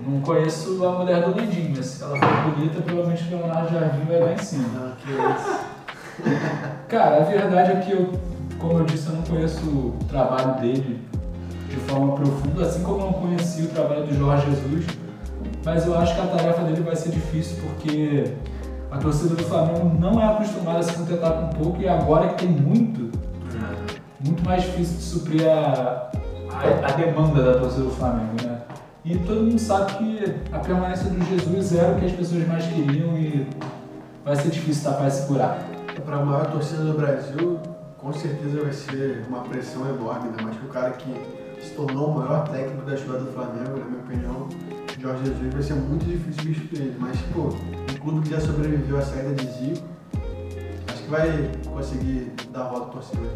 Não 0.07 0.21
conheço 0.21 0.85
a 0.85 0.93
mulher 0.93 1.23
do 1.25 1.41
Lindinho, 1.41 1.73
mas 1.77 1.87
se 1.87 2.03
ela 2.05 2.17
for 2.19 2.51
bonita, 2.53 2.83
provavelmente 2.83 3.25
o 3.33 3.37
Leonardo 3.39 3.73
Jardim 3.73 4.05
vai 4.05 4.21
lá 4.21 4.33
em 4.33 4.39
cima. 4.39 4.69
Ah, 4.77 4.93
que 4.99 5.11
isso. 5.11 6.33
Cara, 6.89 7.17
a 7.17 7.21
verdade 7.25 7.73
é 7.73 7.77
que 7.77 7.93
eu, 7.93 8.13
como 8.59 8.79
eu 8.81 8.85
disse, 8.85 9.09
eu 9.09 9.15
não 9.17 9.23
conheço 9.23 9.65
o 9.65 9.97
trabalho 10.09 10.61
dele 10.61 11.01
de 11.73 11.81
forma 11.81 12.15
profunda, 12.15 12.67
assim 12.67 12.83
como 12.83 13.01
eu 13.01 13.07
não 13.07 13.13
conheci 13.15 13.63
o 13.63 13.69
trabalho 13.69 14.07
do 14.07 14.15
Jorge 14.15 14.47
Jesus, 14.51 14.85
mas 15.65 15.87
eu 15.87 15.97
acho 15.97 16.15
que 16.15 16.21
a 16.21 16.27
tarefa 16.27 16.63
dele 16.65 16.83
vai 16.83 16.95
ser 16.95 17.11
difícil 17.11 17.57
porque 17.63 18.35
a 18.91 18.99
torcida 18.99 19.35
do 19.35 19.43
Flamengo 19.45 19.91
não 19.99 20.21
é 20.21 20.27
acostumada 20.27 20.81
a 20.81 20.83
se 20.83 20.93
contentar 20.93 21.33
com 21.33 21.49
pouco 21.63 21.81
e 21.81 21.89
agora 21.89 22.29
que 22.29 22.47
tem 22.47 22.49
muito, 22.49 23.11
muito 24.21 24.45
mais 24.45 24.63
difícil 24.65 24.97
de 24.97 25.03
suprir 25.03 25.49
a, 25.49 26.11
a, 26.51 26.89
a 26.89 26.93
demanda 26.93 27.43
da 27.43 27.59
torcida 27.59 27.85
do 27.85 27.91
Flamengo, 27.91 28.35
né? 28.45 28.61
E 29.05 29.17
todo 29.19 29.43
mundo 29.43 29.59
sabe 29.59 29.95
que 29.95 30.35
a 30.53 30.59
permanência 30.59 31.09
do 31.11 31.25
Jesus 31.25 31.75
era 31.75 31.93
o 31.93 31.99
que 31.99 32.07
as 32.07 32.13
pessoas 32.13 32.47
mais 32.47 32.67
queriam 32.67 33.17
e 33.17 33.49
vai 34.25 34.37
ser 34.37 34.51
difícil 34.51 34.91
tapar 34.91 35.09
esse 35.09 35.27
buraco. 35.27 35.65
Para 36.05 36.17
a 36.17 36.25
maior 36.25 36.47
torcida 36.47 36.85
do 36.85 36.93
Brasil, 36.93 37.59
com 37.99 38.13
certeza 38.13 38.63
vai 38.63 38.73
ser 38.73 39.25
uma 39.29 39.41
pressão 39.41 39.89
enorme, 39.89 40.29
ainda 40.29 40.43
mais 40.43 40.57
que 40.57 40.67
o 40.67 40.69
cara 40.69 40.91
que 40.93 41.42
se 41.63 41.71
tornou 41.75 42.09
o 42.09 42.15
maior 42.19 42.49
técnico 42.49 42.85
da 42.85 42.95
história 42.95 43.21
do 43.21 43.33
Flamengo, 43.33 43.79
na 43.79 43.85
minha 43.85 44.01
opinião, 44.01 44.49
Jorge 45.01 45.25
Jesus, 45.25 45.53
vai 45.53 45.63
ser 45.63 45.75
muito 45.75 46.05
difícil 46.05 46.43
substituir 46.43 46.83
ele. 46.83 46.97
Mas, 46.99 47.19
pô, 47.33 47.49
um 47.49 47.99
clube 48.01 48.21
que 48.23 48.31
já 48.31 48.41
sobreviveu 48.41 48.99
à 48.99 49.03
saída 49.03 49.35
de 49.35 49.47
Zico, 49.47 49.87
acho 50.89 51.03
que 51.03 51.11
vai 51.11 51.51
conseguir 51.69 52.33
dar 52.53 52.65
volta 52.69 52.87
à 52.87 52.91
torcida. 52.91 53.27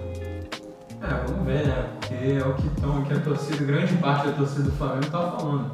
É, 1.02 1.26
vamos 1.26 1.46
ver, 1.46 1.66
né? 1.66 1.88
Porque 2.00 2.14
é 2.14 2.46
o 2.46 2.54
que, 2.54 2.80
tão, 2.80 3.02
que 3.04 3.12
a 3.12 3.20
torcida, 3.20 3.64
grande 3.64 3.94
parte 3.96 4.28
da 4.28 4.32
torcida 4.34 4.62
do 4.62 4.72
Flamengo 4.72 5.06
tá 5.10 5.32
falando. 5.32 5.70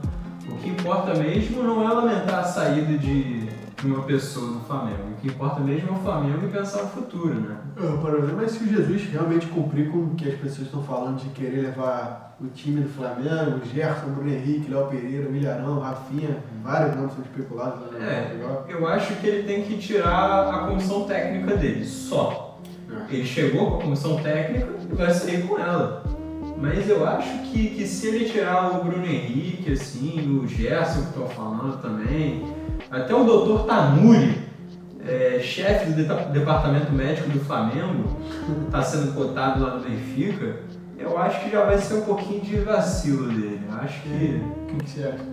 O 0.49 0.57
que 0.57 0.71
importa 0.71 1.15
mesmo 1.15 1.62
não 1.62 1.83
é 1.83 1.95
lamentar 1.95 2.41
a 2.41 2.45
saída 2.45 2.99
de, 2.99 3.49
uma 3.85 4.03
pessoa 4.03 4.52
Flamengo. 4.72 5.11
O 5.12 5.20
que 5.20 5.28
importa 5.28 5.61
mesmo 5.61 5.90
é 5.90 5.92
o 5.92 5.96
Flamengo 5.96 6.46
e 6.46 6.48
pensar 6.48 6.82
no 6.82 6.88
futuro, 6.88 7.35
né? 7.35 7.56
O 7.76 7.98
problema 7.98 8.44
é 8.44 8.48
se 8.48 8.64
o 8.64 8.66
Jesus 8.66 9.02
realmente 9.11 9.46
cumprir 9.46 9.90
com 9.90 9.98
o 9.98 10.14
que 10.14 10.28
as 10.28 10.35
pessoas 10.37 10.66
estão 10.66 10.82
falando 10.82 11.18
de 11.18 11.28
querer 11.30 11.61
levar 11.61 12.37
o 12.40 12.48
time 12.48 12.80
do 12.80 12.88
Flamengo, 12.88 13.61
o 13.62 13.68
Gerson, 13.68 14.11
Bruno 14.14 14.30
Henrique, 14.30 14.70
Léo 14.70 14.87
Pereira, 14.87 15.28
o 15.28 15.32
Milharão, 15.32 15.78
Rafinha, 15.78 16.38
vários 16.62 16.96
nomes 16.96 17.12
são 17.12 17.22
especulados. 17.22 17.92
Né? 17.92 18.00
É, 18.00 18.72
eu 18.72 18.87
acho 18.88 19.14
que 19.16 19.26
ele 19.26 19.42
tem 19.44 19.62
que 19.62 19.76
tirar 19.76 20.48
a 20.48 20.58
comissão 20.68 21.04
técnica 21.04 21.56
dele, 21.56 21.85
só. 21.85 22.58
Ele 23.08 23.24
chegou 23.24 23.70
com 23.70 23.76
a 23.76 23.82
comissão 23.82 24.16
técnica 24.22 24.68
e 24.90 24.94
vai 24.94 25.11
sair 25.12 25.46
com 25.46 25.58
ela. 25.58 26.02
Mas 26.58 26.88
eu 26.88 27.06
acho 27.06 27.38
que, 27.50 27.70
que 27.70 27.87
se 27.87 28.06
ele 28.06 28.24
tirar 28.26 28.70
o 28.70 28.85
Bruno 28.85 29.04
Henrique, 29.04 29.72
assim, 29.72 30.40
o 30.40 30.46
Gerson 30.46 31.02
que 31.02 31.08
estou 31.08 31.28
falando 31.28 31.80
também, 31.80 32.44
até 32.90 33.14
o 33.14 33.24
doutor 33.24 33.66
Tanuri, 33.66 34.52
é, 35.07 35.41
chefe 35.41 35.91
do 35.91 35.95
de 35.95 36.38
departamento 36.38 36.93
médico 36.93 37.29
do 37.31 37.41
Flamengo, 37.41 38.17
está 38.67 38.83
sendo 38.83 39.15
cotado 39.15 39.62
lá 39.62 39.77
no 39.77 39.81
Benfica, 39.81 40.57
eu 40.99 41.19
acho 41.19 41.41
que 41.41 41.51
já 41.51 41.65
vai 41.65 41.79
ser 41.79 41.95
um 41.95 42.03
pouquinho 42.03 42.41
de 42.41 42.57
vacilo 42.59 43.29
dele. 43.29 43.61
Eu 43.69 43.79
acho 43.79 44.03
que. 44.03 44.43
O 44.62 44.67
que, 44.67 44.85
que 44.85 44.91
você 44.91 45.05
acha? 45.05 45.25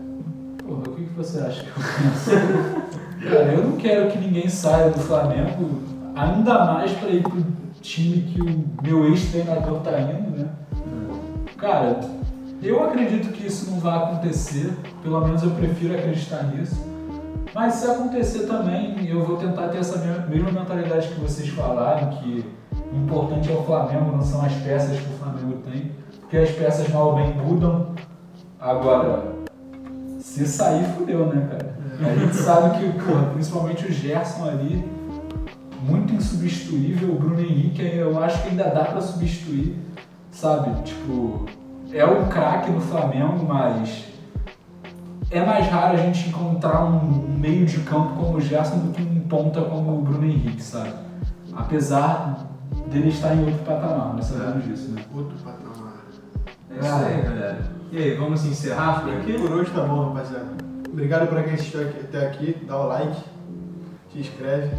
Porra, 0.66 0.80
o 0.80 0.96
que, 0.96 1.04
que 1.04 1.14
você 1.14 1.40
acha 1.40 1.64
que 1.64 1.70
eu 1.70 1.76
penso? 1.76 2.90
Cara, 3.30 3.54
eu 3.54 3.64
não 3.64 3.78
quero 3.78 4.10
que 4.10 4.18
ninguém 4.18 4.50
saia 4.50 4.90
do 4.90 5.00
Flamengo, 5.00 5.82
ainda 6.16 6.66
mais 6.66 6.92
para 6.94 7.10
ir 7.10 7.22
pro 7.22 7.46
time 7.82 8.22
que 8.22 8.42
o 8.42 8.66
meu 8.82 9.10
ex-treinador 9.10 9.82
tá 9.82 10.00
indo, 10.00 10.38
né? 10.38 10.48
Cara, 11.58 12.00
eu 12.64 12.84
acredito 12.84 13.32
que 13.34 13.48
isso 13.48 13.70
não 13.70 13.80
vai 13.80 13.98
acontecer, 13.98 14.74
pelo 15.04 15.20
menos 15.22 15.44
eu 15.44 15.52
prefiro 15.52 15.96
acreditar 15.96 16.44
nisso. 16.44 16.88
Mas 17.54 17.74
se 17.76 17.90
acontecer 17.90 18.46
também, 18.46 19.08
eu 19.08 19.26
vou 19.26 19.38
tentar 19.38 19.70
ter 19.70 19.80
essa 19.80 19.98
mesma 20.30 20.52
mentalidade 20.52 21.08
que 21.08 21.20
vocês 21.20 21.50
falaram, 21.50 22.10
que 22.18 22.46
o 22.92 22.98
importante 22.98 23.52
é 23.52 23.56
o 23.56 23.64
Flamengo, 23.64 24.12
não 24.12 24.22
são 24.22 24.44
as 24.46 24.54
peças 24.54 25.00
que 25.00 25.14
o 25.14 25.18
Flamengo 25.18 25.62
tem, 25.70 25.92
porque 26.22 26.38
as 26.38 26.52
peças 26.52 26.88
mal 26.90 27.08
ou 27.08 27.16
bem 27.16 27.34
mudam. 27.34 27.96
Agora, 28.60 29.34
se 30.20 30.46
sair, 30.46 30.84
fudeu, 30.96 31.26
né, 31.28 31.48
cara? 31.50 31.80
A 32.12 32.16
gente 32.16 32.36
sabe 32.36 32.78
que, 32.78 33.00
porra, 33.04 33.32
principalmente 33.34 33.86
o 33.86 33.92
Gerson 33.92 34.48
ali, 34.48 34.86
muito 35.82 36.14
insubstituível. 36.14 37.10
O 37.10 37.20
Bruno 37.20 37.42
Henrique, 37.42 37.82
eu 37.82 38.22
acho 38.22 38.42
que 38.44 38.50
ainda 38.50 38.66
dá 38.66 38.86
para 38.86 39.02
substituir, 39.02 39.76
sabe? 40.32 40.82
Tipo, 40.84 41.46
é 41.92 42.06
o 42.06 42.28
craque 42.28 42.70
no 42.70 42.80
Flamengo, 42.80 43.46
mas 43.48 44.09
é 45.32 45.46
mais 45.46 45.68
raro 45.68 45.94
a 45.94 46.02
gente 46.02 46.30
encontrar 46.30 46.84
um 46.84 47.38
meio 47.38 47.65
de 47.65 47.80
campo 47.82 48.15
como 48.15 48.38
o 48.38 48.42
Gerson 48.42 48.80
do 48.80 48.92
que 48.92 49.02
um 49.02 49.20
ponta 49.22 49.62
como 49.62 50.00
o 50.00 50.02
Bruno 50.02 50.26
Henrique, 50.26 50.62
sabe? 50.62 50.94
Apesar 51.56 52.48
dele 52.88 53.10
estar 53.10 53.36
em 53.36 53.46
outro 53.46 53.63
patamar, 53.63 54.13
nós 54.15 54.26
sabemos 54.26 54.65
disso, 54.65 54.92
né? 54.92 55.04
Outro 55.13 55.38
patamar. 55.38 55.94
É 56.72 56.80
isso 56.80 56.94
aí, 56.94 57.22
galera. 57.22 57.80
E 57.92 57.98
aí, 57.98 58.15
vamos 58.15 58.46
encerrar 58.46 59.02
por 59.02 59.13
aqui? 59.13 59.34
Por 59.34 59.52
hoje 59.52 59.72
tá 59.72 59.84
bom, 59.84 60.10
rapaziada. 60.10 60.48
Obrigado 60.92 61.28
pra 61.28 61.44
quem 61.44 61.54
assistiu 61.54 61.82
até 61.82 62.28
aqui. 62.28 62.56
Dá 62.68 62.78
o 62.78 62.88
like, 62.88 63.24
se 64.12 64.20
inscreve. 64.20 64.70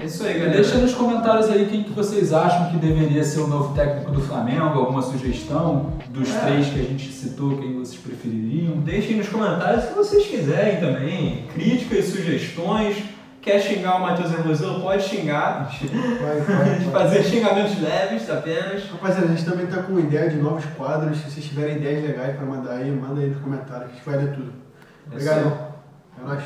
É 0.00 0.04
isso 0.04 0.24
aí, 0.24 0.34
galera. 0.34 0.54
Deixa 0.54 0.78
nos 0.78 0.94
comentários 0.94 1.48
aí 1.48 1.66
quem 1.66 1.84
que 1.84 1.92
vocês 1.92 2.32
acham 2.32 2.70
que 2.70 2.76
deveria 2.76 3.22
ser 3.22 3.40
o 3.40 3.46
novo 3.46 3.74
técnico 3.74 4.10
do 4.10 4.20
Flamengo, 4.20 4.78
alguma 4.78 5.02
sugestão 5.02 5.92
dos 6.08 6.34
é. 6.34 6.38
três 6.40 6.68
que 6.68 6.80
a 6.80 6.82
gente 6.82 7.12
citou, 7.12 7.56
quem 7.58 7.74
vocês 7.74 8.00
prefeririam. 8.00 8.78
Deixem 8.78 9.16
nos 9.16 9.28
comentários 9.28 9.84
se 9.84 9.94
vocês 9.94 10.26
quiserem 10.26 10.80
também, 10.80 11.46
críticas, 11.54 12.06
sugestões. 12.06 12.96
Quer 13.40 13.60
xingar 13.60 13.96
o 13.96 14.00
Matheus 14.00 14.32
Hermosilo? 14.32 14.80
Pode 14.80 15.02
xingar. 15.02 15.68
Vai, 16.20 16.40
vai, 16.40 16.78
vai. 16.78 16.90
Fazer 16.92 17.24
xingamentos 17.24 17.80
leves 17.80 18.30
apenas. 18.30 18.88
Rapaziada, 18.88 19.26
a 19.26 19.28
gente 19.30 19.44
também 19.44 19.66
tá 19.66 19.82
com 19.82 19.98
ideia 19.98 20.30
de 20.30 20.36
novos 20.36 20.64
quadros. 20.76 21.18
Se 21.18 21.30
vocês 21.30 21.46
tiverem 21.46 21.76
ideias 21.76 22.04
legais 22.04 22.36
para 22.36 22.46
mandar 22.46 22.74
aí, 22.74 22.90
manda 22.90 23.20
aí 23.20 23.30
nos 23.30 23.42
comentários 23.42 23.86
que 23.86 23.92
a 23.92 23.96
gente 23.96 24.04
vai 24.06 24.16
ler 24.16 24.34
tudo. 24.34 24.52
Obrigado. 25.08 25.72
É 26.20 26.26
nóis. 26.26 26.42